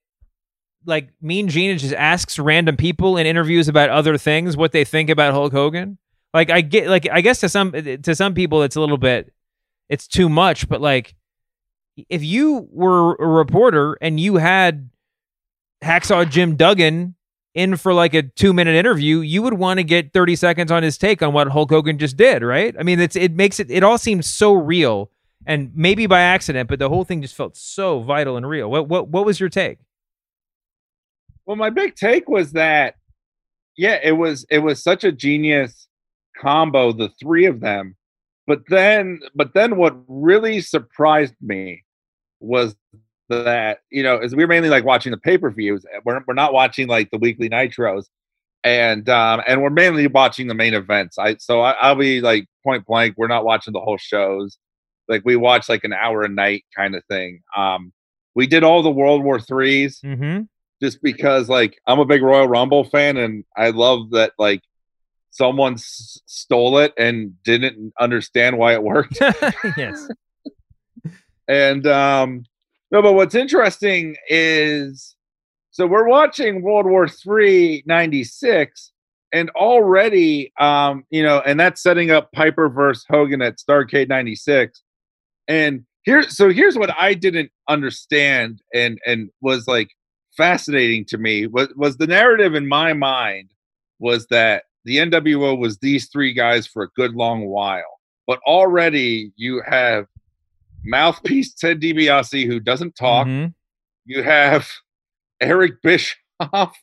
[0.86, 5.10] like Mean Gene just asks random people in interviews about other things what they think
[5.10, 5.98] about Hulk Hogan.
[6.34, 9.34] Like I get like I guess to some to some people it's a little bit
[9.90, 11.16] it's too much, but like
[12.10, 14.90] if you were a reporter and you had
[15.84, 17.16] Hacksaw Jim Duggan
[17.54, 20.84] in for like a two minute interview, you would want to get 30 seconds on
[20.84, 22.76] his take on what Hulk Hogan just did, right?
[22.80, 25.12] I mean, it's it makes it it all seems so real
[25.46, 28.70] and maybe by accident, but the whole thing just felt so vital and real.
[28.70, 29.80] What what what was your take?
[31.46, 32.96] Well, my big take was that
[33.78, 35.88] yeah, it was it was such a genius
[36.40, 37.96] combo, the three of them.
[38.48, 41.84] But then but then what really surprised me
[42.40, 42.76] was
[43.32, 46.88] that you know as we were mainly like watching the pay-per-views we're, we're not watching
[46.88, 48.06] like the weekly nitros
[48.64, 51.18] and um and we're mainly watching the main events.
[51.18, 54.58] I so I, i'll be like point blank we're not watching the whole shows.
[55.08, 57.42] Like we watch like an hour a night kind of thing.
[57.56, 57.92] Um
[58.36, 60.44] we did all the world war 3s mm-hmm.
[60.82, 64.62] just because like i'm a big royal rumble fan and i love that like
[65.32, 69.20] someone s- stole it and didn't understand why it worked.
[69.78, 70.08] Yes.
[71.48, 72.46] And um
[72.92, 75.16] no, but what's interesting is
[75.72, 78.92] so we're watching World War Three '96,
[79.32, 84.84] and already, um, you know, and that's setting up Piper versus Hogan at Starcade '96.
[85.48, 89.90] And here, so here's what I didn't understand, and and was like
[90.36, 93.50] fascinating to me was was the narrative in my mind
[94.00, 99.32] was that the NWO was these three guys for a good long while, but already
[99.36, 100.08] you have
[100.84, 103.28] mouthpiece Ted DiBiase who doesn't talk.
[103.28, 103.52] Mm-hmm.
[104.06, 104.70] You have
[105.40, 106.78] Eric Bischoff.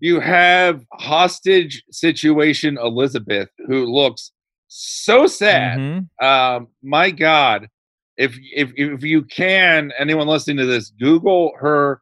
[0.00, 4.32] You have hostage situation Elizabeth who looks
[4.68, 5.78] so sad.
[5.78, 6.24] Mm-hmm.
[6.24, 7.68] Um, my God,
[8.16, 12.00] if if if you can, anyone listening to this, Google her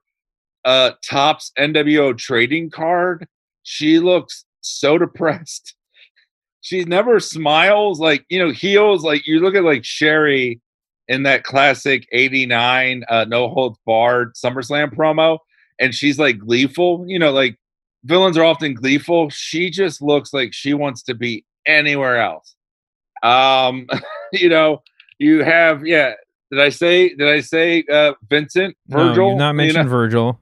[0.65, 3.27] uh Topps NWO trading card.
[3.63, 5.75] She looks so depressed.
[6.63, 10.61] She never smiles like you know heels like you look at like Sherri
[11.13, 15.39] in that classic 89 uh, no holds barred SummerSlam promo
[15.79, 17.59] and she's like gleeful, you know, like
[18.05, 19.31] villains are often gleeful.
[19.31, 22.55] She just looks like she wants to be anywhere else.
[23.23, 23.89] Um,
[24.33, 24.83] you know,
[25.19, 26.15] you have yeah,
[26.51, 29.33] did I say did I say uh Vincent Virgil?
[29.33, 30.41] No, not mentioned you know, Virgil.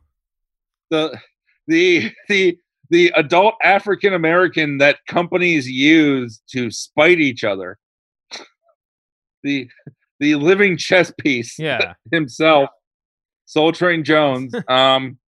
[0.91, 1.19] The
[1.67, 2.59] the the
[2.91, 7.79] the adult African American that companies use to spite each other.
[9.43, 9.71] The
[10.21, 11.95] the living chess piece yeah.
[12.13, 12.71] himself,
[13.47, 14.55] Soul Train Jones.
[14.69, 15.19] um,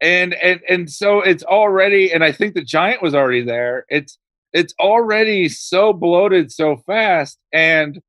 [0.00, 3.86] and and and so it's already, and I think the Giant was already there.
[3.88, 4.18] It's
[4.52, 8.00] it's already so bloated so fast, and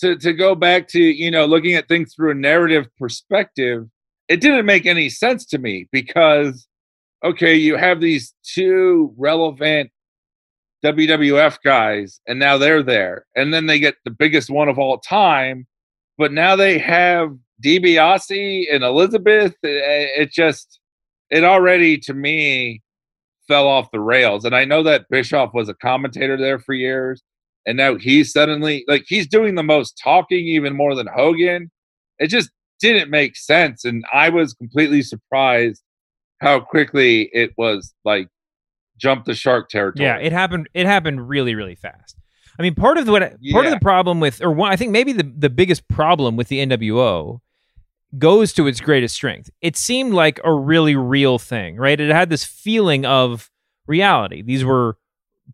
[0.00, 3.86] to to go back to you know looking at things through a narrative perspective,
[4.28, 6.68] it didn't make any sense to me because
[7.24, 9.90] okay, you have these two relevant
[10.84, 13.26] WWF guys, and now they're there.
[13.34, 15.66] And then they get the biggest one of all time,
[16.16, 19.54] but now they have DiBiase and Elizabeth.
[19.62, 20.80] It, it just,
[21.30, 22.82] it already to me
[23.48, 24.44] fell off the rails.
[24.44, 27.22] And I know that Bischoff was a commentator there for years,
[27.66, 31.70] and now he's suddenly like he's doing the most talking, even more than Hogan.
[32.18, 32.50] It just
[32.80, 35.82] didn't make sense, and I was completely surprised
[36.40, 38.28] how quickly it was like
[38.98, 40.06] jump the shark territory.
[40.06, 40.68] Yeah, it happened.
[40.74, 42.16] It happened really, really fast.
[42.58, 43.22] I mean, part of the, what
[43.52, 46.48] part of the problem with, or one, I think maybe the the biggest problem with
[46.48, 47.40] the NWO
[48.16, 49.50] goes to its greatest strength.
[49.60, 51.98] It seemed like a really real thing, right?
[51.98, 53.50] It had this feeling of
[53.86, 54.42] reality.
[54.42, 54.96] These were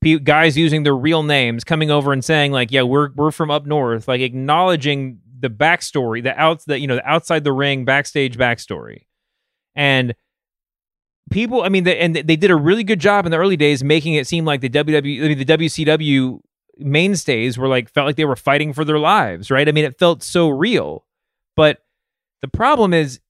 [0.00, 3.50] pe- guys using their real names, coming over and saying like, "Yeah, we're we're from
[3.50, 7.84] up north," like acknowledging the backstory, the outs, the you know, the outside the ring
[7.84, 9.06] backstage backstory,
[9.74, 10.14] and
[11.30, 13.82] people i mean they, and they did a really good job in the early days
[13.82, 16.40] making it seem like the ww I mean, the wcw
[16.78, 19.68] mainstays were like felt like they were fighting for their lives right?
[19.68, 21.04] I mean it felt so real.
[21.56, 21.78] But
[22.42, 23.20] the problem is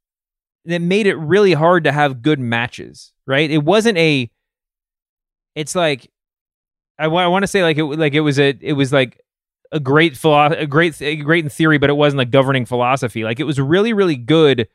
[0.64, 3.51] that made it really hard to have good matches right?
[3.51, 4.30] It wasn't a
[5.55, 6.11] it's like
[6.99, 9.20] i, I want to say like it like it was a it was like
[9.72, 13.24] a great philo- a great a great in theory but it wasn't like governing philosophy.
[13.24, 14.68] Like it was really really good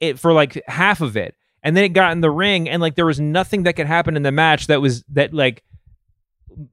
[0.00, 2.94] it for like half of it and then it got in the ring and like
[2.94, 5.62] there was nothing that could happen in the match that was that like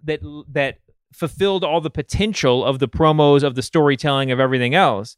[0.04, 0.20] that
[0.52, 0.78] that
[1.14, 5.18] fulfilled all the potential of the promos of the storytelling of everything else.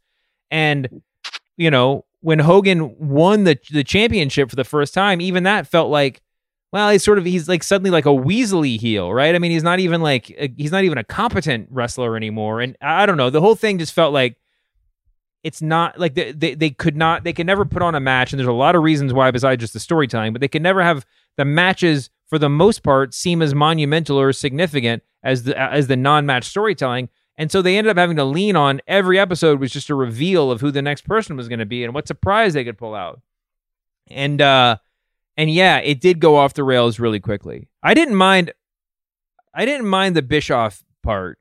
[0.49, 1.01] And
[1.57, 5.89] you know when Hogan won the the championship for the first time even that felt
[5.89, 6.22] like
[6.72, 9.36] well he's sort of he's like suddenly like a Weasley heel right?
[9.36, 12.61] I mean he's not even like a, he's not even a competent wrestler anymore.
[12.61, 13.30] And I don't know.
[13.30, 14.38] The whole thing just felt like
[15.43, 18.31] it's not like they, they, they could not they could never put on a match
[18.31, 20.83] and there's a lot of reasons why besides just the storytelling but they could never
[20.83, 21.05] have
[21.37, 25.95] the matches for the most part seem as monumental or significant as the as the
[25.95, 29.89] non-match storytelling and so they ended up having to lean on every episode was just
[29.89, 32.63] a reveal of who the next person was going to be and what surprise they
[32.63, 33.21] could pull out
[34.09, 34.77] and uh
[35.37, 37.67] And yeah, it did go off the rails really quickly.
[37.81, 38.51] I didn't mind.
[39.53, 41.39] I didn't mind the Bischoff part.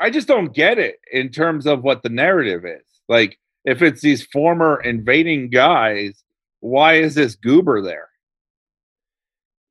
[0.00, 2.97] I just don't get it in terms of what the narrative is.
[3.08, 6.22] Like, if it's these former invading guys,
[6.60, 8.08] why is this goober there?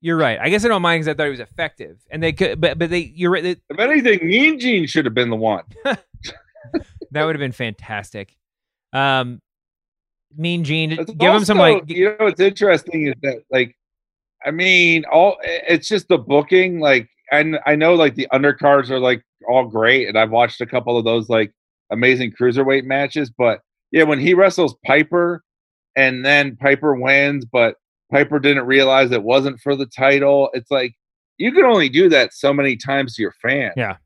[0.01, 0.39] You're right.
[0.39, 2.77] I guess I don't mind because I thought he was effective, and they could, but
[2.77, 3.43] but they, you're right.
[3.43, 5.63] They, if anything, Mean Gene should have been the one.
[5.83, 8.35] that would have been fantastic.
[8.93, 9.41] Um,
[10.35, 11.83] Mean Gene, It's give him some like.
[11.87, 13.75] you know what's interesting is that like
[14.45, 18.99] I mean all it's just the booking like and I know like the undercards are
[18.99, 21.53] like all great and I've watched a couple of those like
[21.91, 23.59] amazing cruiserweight matches but
[23.91, 25.43] yeah when he wrestles Piper
[25.95, 27.75] and then Piper wins but
[28.11, 30.93] Piper didn't realize it wasn't for the title it's like
[31.37, 33.97] you can only do that so many times to your fan Yeah.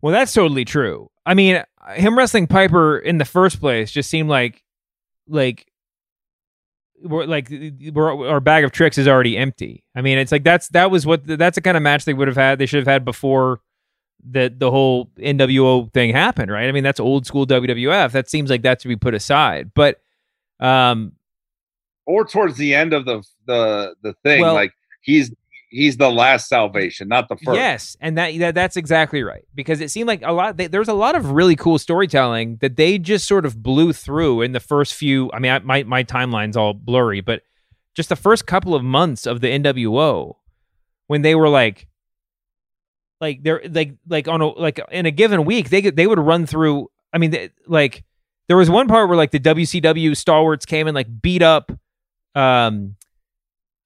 [0.00, 1.10] Well, that's totally true.
[1.26, 1.62] I mean,
[1.94, 4.62] him wrestling Piper in the first place just seemed like,
[5.26, 5.66] like,
[7.02, 7.48] we're like
[7.92, 9.84] we're, our bag of tricks is already empty.
[9.94, 12.26] I mean, it's like that's that was what that's the kind of match they would
[12.26, 12.58] have had.
[12.58, 13.60] They should have had before
[14.28, 16.68] the the whole NWO thing happened, right?
[16.68, 18.12] I mean, that's old school WWF.
[18.12, 19.72] That seems like that to be put aside.
[19.74, 20.00] But,
[20.60, 21.12] um,
[22.06, 25.32] or towards the end of the the the thing Well- like he's
[25.70, 29.80] he's the last salvation not the first Yes, and that, that that's exactly right because
[29.80, 30.56] it seemed like a lot.
[30.56, 34.42] They, there's a lot of really cool storytelling that they just sort of blew through
[34.42, 35.30] in the first few.
[35.32, 37.42] I mean, I, my my timeline's all blurry, but
[37.94, 40.36] just the first couple of months of the NWO
[41.08, 41.88] when they were like,
[43.20, 46.18] like they're like like on a like in a given week they could- they would
[46.18, 46.90] run through.
[47.12, 48.04] I mean, they, like
[48.48, 51.72] there was one part where like the WCW stalwarts came and like beat up,
[52.34, 52.96] um,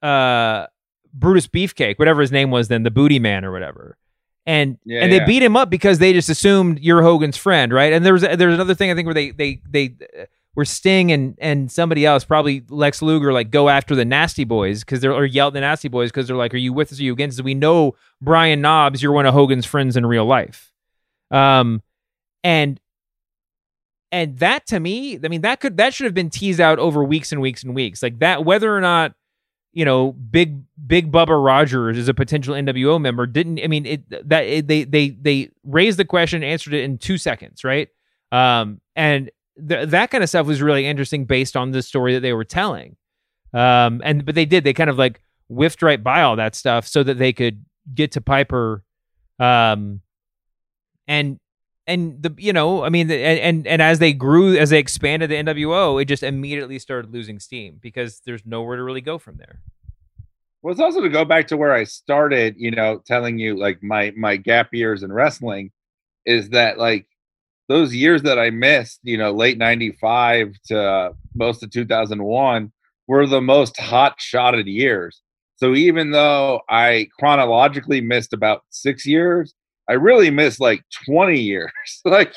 [0.03, 0.66] uh.
[1.14, 3.99] Brutus Beefcake, whatever his name was then, the Booty Man or whatever.
[4.47, 5.26] And Yeah, and they yeah.
[5.26, 7.93] beat him up because they just assumed you're Hogan's friend, right?
[7.93, 9.95] And there was there's another thing I think where they they they
[10.55, 14.80] were Sting and and somebody else, probably Lex Luger, like go after the Nasty Boys
[14.80, 17.00] because they're or yell at the Nasty Boys because they're like, "Are you with us?
[17.00, 20.26] Are you against us?" We know Brian Knobbs, you're one of Hogan's friends in real
[20.26, 20.72] life.
[21.30, 21.82] Um,
[22.44, 22.78] and
[24.11, 27.03] and that to me, I mean, that could that should have been teased out over
[27.03, 28.44] weeks and weeks and weeks, like that.
[28.44, 29.14] Whether or not
[29.72, 33.26] you know, big big Bubba Rogers is a potential NWO member.
[33.26, 34.28] Didn't I mean it?
[34.28, 37.88] That it, they they they raised the question, answered it in two seconds, right?
[38.30, 42.20] Um, and th- that kind of stuff was really interesting based on the story that
[42.20, 42.96] they were telling.
[43.55, 46.86] Um, and but they did they kind of like whiffed right by all that stuff
[46.86, 48.82] so that they could get to Piper,
[49.38, 50.00] um,
[51.07, 51.38] and
[51.86, 55.34] and the you know I mean and and as they grew as they expanded the
[55.36, 59.61] NWO, it just immediately started losing steam because there's nowhere to really go from there.
[60.62, 63.82] Well, it's also to go back to where I started, you know, telling you like
[63.82, 65.72] my my gap years in wrestling
[66.24, 67.07] is that like
[67.68, 72.72] those years that I missed, you know, late 95 to most of 2001
[73.08, 75.22] were the most hot shotted years.
[75.56, 79.54] So even though I chronologically missed about 6 years,
[79.88, 81.70] I really missed like 20 years.
[82.04, 82.34] like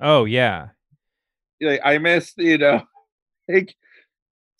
[0.00, 0.68] Oh yeah.
[1.60, 2.82] like I missed, you know,
[3.48, 3.74] like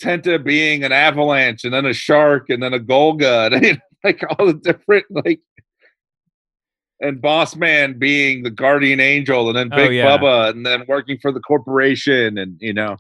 [0.03, 4.47] Tenta being an avalanche and then a shark and then a Golga and like all
[4.47, 5.41] the different like
[7.01, 10.17] and Boss Man being the guardian angel and then Oh, Big yeah.
[10.17, 12.97] Bubba and then working for the corporation and you know.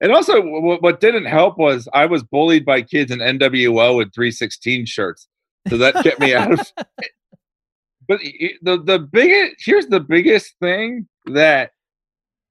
[0.00, 4.12] And also what, what didn't help was I was bullied by kids in NWO and
[4.14, 5.28] 316 shirts.
[5.68, 7.10] So that kept me out of It.
[8.08, 8.20] but
[8.62, 11.72] the the biggest here's the biggest thing that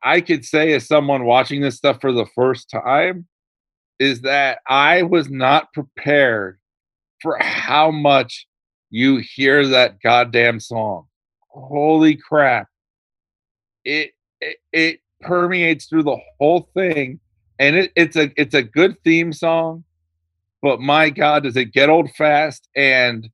[0.03, 3.27] I could say as someone watching this stuff for the first time
[3.99, 6.59] is that I was not prepared
[7.21, 8.46] for how much
[8.89, 11.05] you hear that goddamn song.
[11.49, 12.67] Holy crap.
[13.83, 14.11] It
[14.41, 17.19] it, it permeates through the whole thing
[17.57, 19.83] and it, it's a it's a good theme song
[20.61, 23.27] but my god does it get old fast and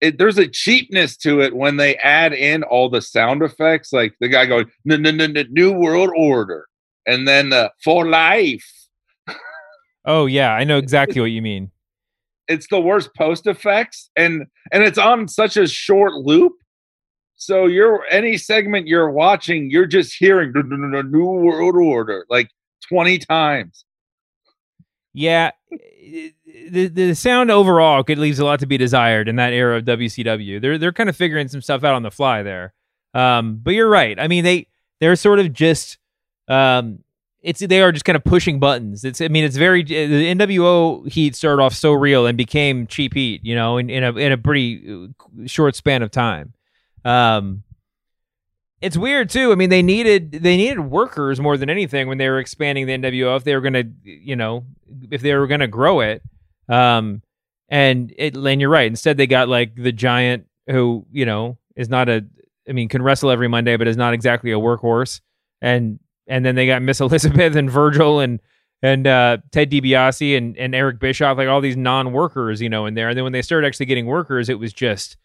[0.00, 4.14] it, there's a cheapness to it when they add in all the sound effects, like
[4.20, 6.66] the guy going "N- n- n- n- "New World Order,"
[7.06, 8.66] and then uh, "For Life."
[10.04, 11.70] Oh yeah, I know exactly what you mean.
[12.50, 16.52] It's the worst post effects, and and it's on such a short loop.
[17.36, 22.26] So you're any segment you're watching, you're just hearing "N- n- n- "New World Order"
[22.28, 22.50] like
[22.86, 23.84] twenty times.
[25.12, 25.50] Yeah,
[26.70, 29.84] the the sound overall could leaves a lot to be desired in that era of
[29.84, 30.60] WCW.
[30.60, 32.74] They're they're kind of figuring some stuff out on the fly there.
[33.14, 34.18] Um, but you're right.
[34.20, 34.68] I mean, they
[35.00, 35.98] they're sort of just
[36.48, 37.00] um,
[37.42, 39.04] it's they are just kind of pushing buttons.
[39.04, 43.14] It's I mean, it's very the NWO heat started off so real and became cheap
[43.14, 46.52] heat, you know, in in a in a pretty uh, short span of time.
[47.04, 47.62] Um,
[48.80, 49.52] it's weird too.
[49.52, 52.96] I mean, they needed they needed workers more than anything when they were expanding the
[52.98, 53.36] NWO.
[53.36, 54.64] If they were gonna, you know,
[55.10, 56.22] if they were gonna grow it,
[56.68, 57.22] um,
[57.68, 58.86] and it, and you're right.
[58.86, 62.24] Instead, they got like the giant who, you know, is not a,
[62.68, 65.20] I mean, can wrestle every Monday, but is not exactly a workhorse.
[65.62, 68.40] And and then they got Miss Elizabeth and Virgil and
[68.82, 72.94] and uh, Ted DiBiase and and Eric Bischoff, like all these non-workers, you know, in
[72.94, 73.08] there.
[73.08, 75.16] And then when they started actually getting workers, it was just,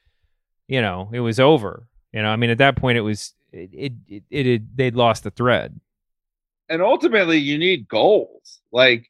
[0.67, 1.87] you know, it was over.
[2.11, 5.23] You know, I mean, at that point, it was it it, it, it they'd lost
[5.23, 5.79] the thread.
[6.67, 8.61] And ultimately, you need goals.
[8.71, 9.09] Like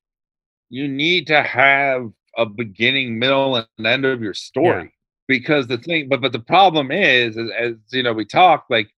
[0.70, 4.84] you need to have a beginning, middle, and end of your story.
[4.84, 4.90] Yeah.
[5.28, 8.90] Because the thing, but but the problem is, as, as you know, we talk like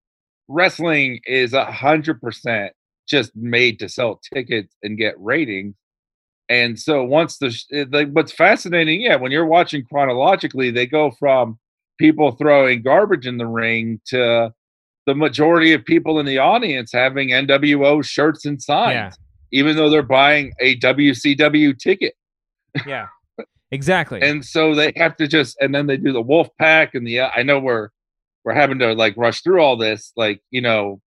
[0.50, 2.74] wrestling is a hundred percent
[3.08, 5.76] just made to sell tickets and get ratings.
[6.50, 11.12] And so once the eh, like, what's fascinating, yeah, when you're watching chronologically, they go
[11.12, 11.60] from
[11.98, 14.54] people throwing garbage in the ring to
[15.06, 19.12] the majority of people in the audience having NWO shirts and signs, yeah.
[19.52, 22.14] even though they're buying a WCW ticket.
[22.86, 23.08] Yeah,
[23.72, 24.22] exactly.
[24.22, 27.22] and so they have to just, and then they do the Wolf Pack and the.
[27.22, 27.90] Uh, I know we're
[28.46, 31.02] we're having to like rush through all this, like you know,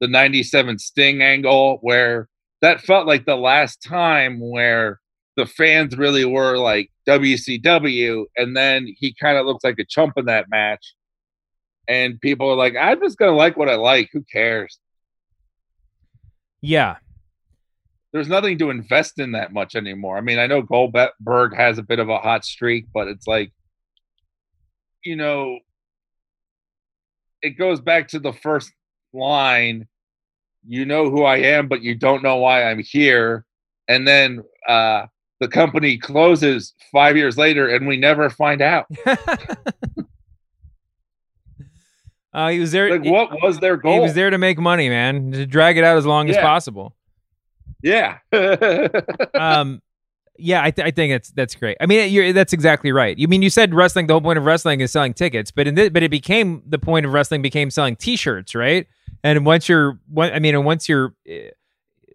[0.00, 2.28] the '97 Sting angle where
[2.62, 5.00] that felt like the last time where
[5.36, 10.14] the fans really were like WCW, and then he kind of looks like a chump
[10.16, 10.94] in that match
[11.88, 14.10] and people are like, I'm just gonna like what I like.
[14.12, 14.78] Who cares?
[16.60, 16.96] Yeah.
[18.12, 20.16] There's nothing to invest in that much anymore.
[20.16, 23.52] I mean, I know Goldberg has a bit of a hot streak, but it's like,
[25.04, 25.58] you know,
[27.42, 28.72] it goes back to the first
[29.16, 29.86] line.
[30.66, 33.44] You know who I am, but you don't know why I'm here.
[33.88, 35.06] And then uh,
[35.40, 38.86] the company closes five years later, and we never find out.
[42.36, 42.90] Uh, he was there.
[42.90, 43.94] Like, what was their goal?
[43.94, 45.32] He was there to make money, man.
[45.32, 46.34] To drag it out as long yeah.
[46.34, 46.94] as possible.
[47.82, 48.18] Yeah.
[49.34, 49.80] um,
[50.38, 51.78] yeah, I, th- I think that's that's great.
[51.80, 53.16] I mean, you're, that's exactly right.
[53.16, 54.06] You mean you said wrestling?
[54.06, 56.78] The whole point of wrestling is selling tickets, but in this, but it became the
[56.78, 58.86] point of wrestling became selling T-shirts, right?
[59.22, 61.50] And once you're, I mean, and once you're, eh,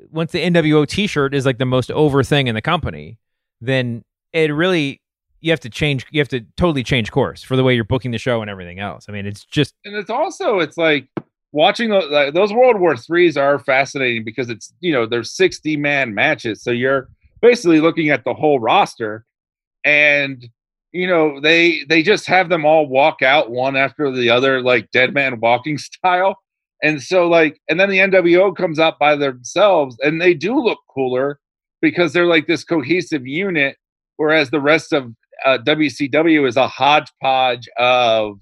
[0.10, 3.18] once the NWO T-shirt is like the most over thing in the company,
[3.60, 5.02] then it really
[5.42, 8.12] you have to change you have to totally change course for the way you're booking
[8.12, 9.06] the show and everything else.
[9.10, 11.08] I mean it's just and it's also it's like
[11.52, 15.78] watching those, like, those world war threes are fascinating because it's you know there's 60
[15.78, 16.62] man matches.
[16.62, 17.10] So you're
[17.42, 19.26] basically looking at the whole roster.
[19.84, 20.48] And
[20.92, 24.92] you know they they just have them all walk out one after the other like
[24.92, 26.41] dead man walking style
[26.84, 30.80] and so like and then the nwo comes out by themselves and they do look
[30.94, 31.40] cooler
[31.82, 33.78] because they're like this cohesive unit
[34.18, 35.14] whereas the rest of
[35.46, 38.40] uh, WCW is a hodgepodge of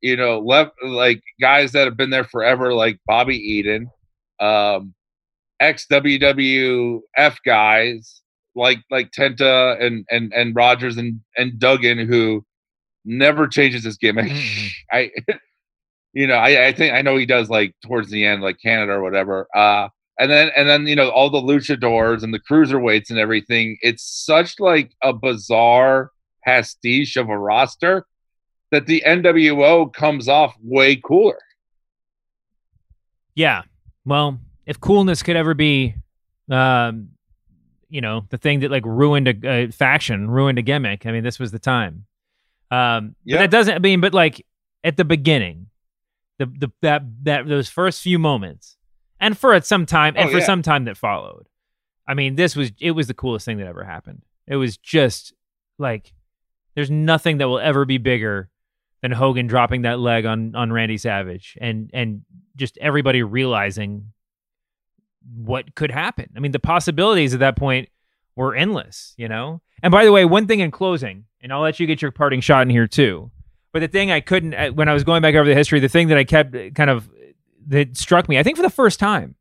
[0.00, 3.88] you know left like guys that have been there forever, like Bobby Eaton,
[4.40, 4.94] um,
[5.60, 8.22] ex WWF guys
[8.54, 12.44] like like Tenta and and and Rogers and and Duggan who
[13.04, 14.30] never changes his gimmick.
[14.32, 14.66] Mm-hmm.
[14.92, 15.10] I
[16.16, 18.92] you know I I think I know he does like towards the end like Canada
[18.92, 19.46] or whatever.
[19.54, 19.88] Uh
[20.18, 24.02] and then and then you know all the luchadors and the cruiserweights and everything it's
[24.02, 26.10] such like a bizarre
[26.42, 28.06] pastiche of a roster
[28.70, 31.38] that the NWO comes off way cooler.
[33.34, 33.62] Yeah.
[34.04, 35.94] Well, if coolness could ever be,
[36.50, 37.10] um,
[37.88, 41.06] you know, the thing that like ruined a, a faction, ruined a gimmick.
[41.06, 42.06] I mean, this was the time.
[42.70, 43.38] Um, yeah.
[43.38, 44.44] that doesn't I mean, but like
[44.82, 45.65] at the beginning,
[46.38, 48.76] the the that that those first few moments,
[49.20, 50.46] and for some time, and oh, for yeah.
[50.46, 51.48] some time that followed.
[52.06, 54.22] I mean, this was it was the coolest thing that ever happened.
[54.46, 55.34] It was just
[55.78, 56.12] like
[56.74, 58.50] there's nothing that will ever be bigger
[59.02, 62.22] than Hogan dropping that leg on on Randy Savage and and
[62.56, 64.12] just everybody realizing
[65.34, 66.30] what could happen.
[66.36, 67.88] I mean, the possibilities at that point
[68.36, 69.60] were endless, you know?
[69.82, 72.40] And by the way, one thing in closing, and I'll let you get your parting
[72.40, 73.30] shot in here too.
[73.76, 76.08] But the thing I couldn't when I was going back over the history, the thing
[76.08, 77.10] that I kept uh, kind of
[77.66, 79.34] that struck me, I think for the first time,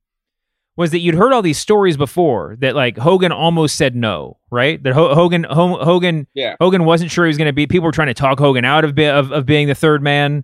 [0.76, 4.84] was that you'd heard all these stories before that like Hogan almost said no, right?
[4.84, 6.58] That H- Hogan H- Hogan yeah.
[6.60, 7.66] Hogan wasn't sure he was going to be.
[7.66, 10.44] People were trying to talk Hogan out of, be, of of being the third man.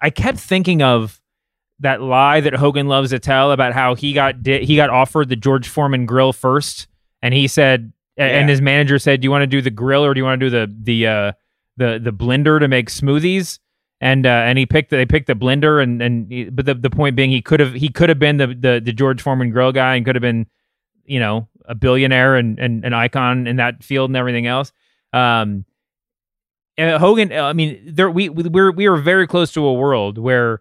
[0.00, 1.20] I kept thinking of
[1.80, 5.28] that lie that Hogan loves to tell about how he got di- he got offered
[5.28, 6.86] the George Foreman grill first,
[7.20, 8.26] and he said, yeah.
[8.26, 10.38] and his manager said, "Do you want to do the grill or do you want
[10.38, 11.32] to do the the uh,
[11.76, 13.58] the the blender to make smoothies?"
[14.00, 16.90] and uh, and he picked they picked the blender and and he, but the, the
[16.90, 19.72] point being he could have he could have been the, the the George Foreman grill
[19.72, 20.46] guy and could have been
[21.04, 24.72] you know a billionaire and, and an icon in that field and everything else.
[25.12, 25.64] Um,
[26.78, 30.60] Hogan, I mean, there we we we're we are very close to a world where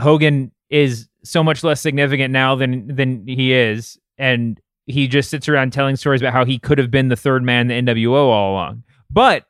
[0.00, 5.48] Hogan is so much less significant now than than he is, and he just sits
[5.48, 8.14] around telling stories about how he could have been the third man in the NWO
[8.14, 8.82] all along.
[9.10, 9.46] But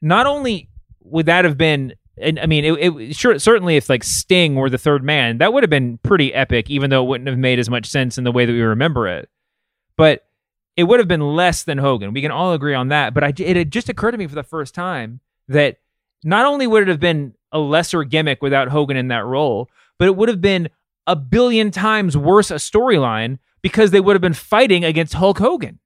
[0.00, 0.68] not only
[1.00, 4.70] would that have been and I mean, it, it sure certainly if like Sting were
[4.70, 7.58] the third man, that would have been pretty epic, even though it wouldn't have made
[7.58, 9.28] as much sense in the way that we remember it.
[9.96, 10.24] But
[10.76, 12.12] it would have been less than Hogan.
[12.12, 13.14] We can all agree on that.
[13.14, 15.78] But I, it had just occurred to me for the first time that
[16.22, 19.68] not only would it have been a lesser gimmick without Hogan in that role,
[19.98, 20.68] but it would have been
[21.06, 25.78] a billion times worse a storyline because they would have been fighting against Hulk Hogan.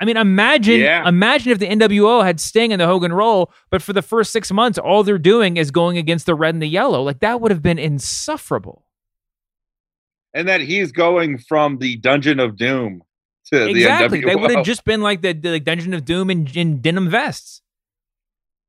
[0.00, 1.08] I mean, imagine Yeah.
[1.08, 4.52] imagine if the NWO had Sting in the Hogan role, but for the first six
[4.52, 7.02] months, all they're doing is going against the red and the yellow.
[7.02, 8.84] Like that would have been insufferable.
[10.34, 13.02] and that he's going from the Dungeon of Doom
[13.46, 13.72] to exactly.
[13.72, 13.94] the NWO.
[13.96, 14.20] Exactly.
[14.20, 17.62] They would have just been like the, the Dungeon of Doom in, in denim vests.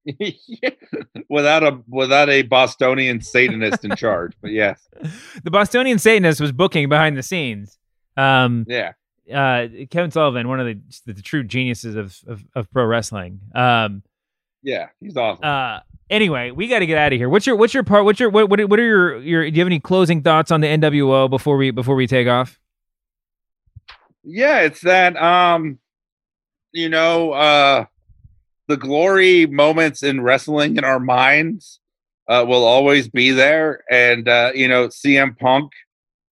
[0.05, 0.69] Yeah.
[1.29, 4.33] without a without a Bostonian Satanist in charge.
[4.41, 4.87] But yes,
[5.43, 7.77] The Bostonian Satanist was booking behind the scenes.
[8.17, 8.93] Um, yeah.
[9.31, 13.39] Uh, Kevin Sullivan, one of the, the, true geniuses of, of, of pro wrestling.
[13.53, 14.03] Um,
[14.63, 15.43] Yeah, he's awesome.
[15.43, 17.29] uh, anyway, we got to get out of here.
[17.29, 18.05] What's your what's your part?
[18.05, 19.49] What's your what what, what are your your?
[19.49, 22.59] Do you have any closing thoughts on the NWO before we before we take off?
[24.23, 25.79] yeah, it's that um
[26.71, 27.85] you know, uh
[28.67, 31.79] the glory moments in wrestling in our minds
[32.27, 33.83] uh will always be there.
[33.89, 35.71] And uh, you know, CM Punk,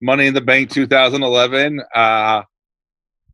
[0.02, 2.43] Money in the Bank 2011, uh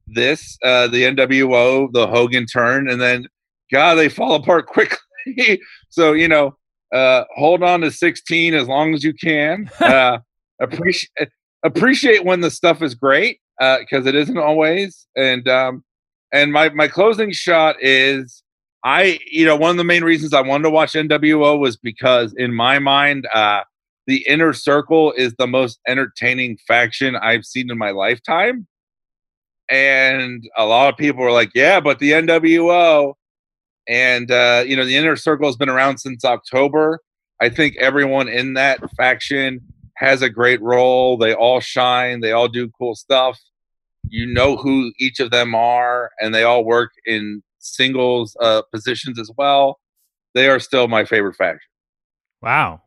[0.08, 3.28] this, uh the NWO, the Hogan turn, and then
[3.72, 5.62] God, they fall apart quickly.
[5.90, 6.58] so, you know,
[6.94, 9.70] uh hold on to 16 as long as you can.
[9.82, 10.20] Uh
[10.62, 11.30] appreciate
[11.64, 15.08] appreciate when the stuff is great because it isn't always.
[15.16, 15.84] And um,
[16.32, 18.44] and my my closing shot is
[18.84, 22.34] I you know one of the main reasons I wanted to watch NWO was because
[22.38, 23.62] in my mind uh,
[24.08, 28.68] the inner circle is the most entertaining faction I've seen in my lifetime.
[29.70, 33.14] And a lot of people were like, "Yeah, but the NWO."
[33.88, 37.00] And uh, you know, the inner circle has been around since October.
[37.42, 39.60] I think everyone in that faction
[39.96, 41.18] has a great role.
[41.18, 42.22] They all shine.
[42.22, 43.40] They all do cool stuff.
[44.08, 49.20] You know who each of them are, and they all work in singles uh, positions
[49.20, 49.80] as well.
[50.34, 51.70] They are still my favorite faction.
[52.42, 52.82] Wow.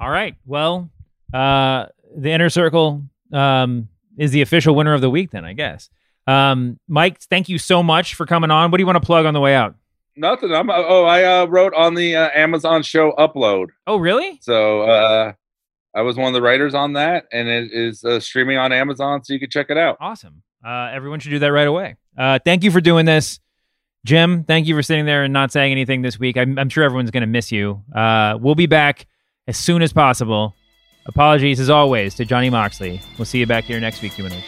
[0.00, 0.36] All right.
[0.46, 0.90] Well,
[1.34, 1.86] uh,
[2.16, 3.88] the inner circle um,
[4.18, 5.30] is the official winner of the week.
[5.30, 5.88] Then I guess.
[6.26, 8.70] Um, Mike, thank you so much for coming on.
[8.70, 9.74] What do you want to plug on the way out?
[10.14, 10.52] Nothing.
[10.52, 10.68] I'm.
[10.68, 13.68] Oh, I uh, wrote on the uh, Amazon show Upload.
[13.86, 14.38] Oh, really?
[14.42, 15.32] So uh,
[15.94, 19.24] I was one of the writers on that, and it is uh, streaming on Amazon,
[19.24, 19.96] so you can check it out.
[20.00, 20.42] Awesome.
[20.64, 21.96] Uh, everyone should do that right away.
[22.16, 23.40] Uh, thank you for doing this.
[24.04, 26.36] Jim, thank you for sitting there and not saying anything this week.
[26.36, 27.82] I'm, I'm sure everyone's going to miss you.
[27.94, 29.06] Uh, we'll be back
[29.46, 30.54] as soon as possible.
[31.06, 33.00] Apologies, as always, to Johnny Moxley.
[33.16, 34.44] We'll see you back here next week, humanoids.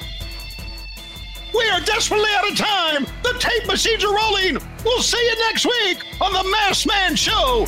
[1.54, 3.06] We are desperately out of time.
[3.22, 4.58] The tape machines are rolling.
[4.84, 7.66] We'll see you next week on the Masked Man Show.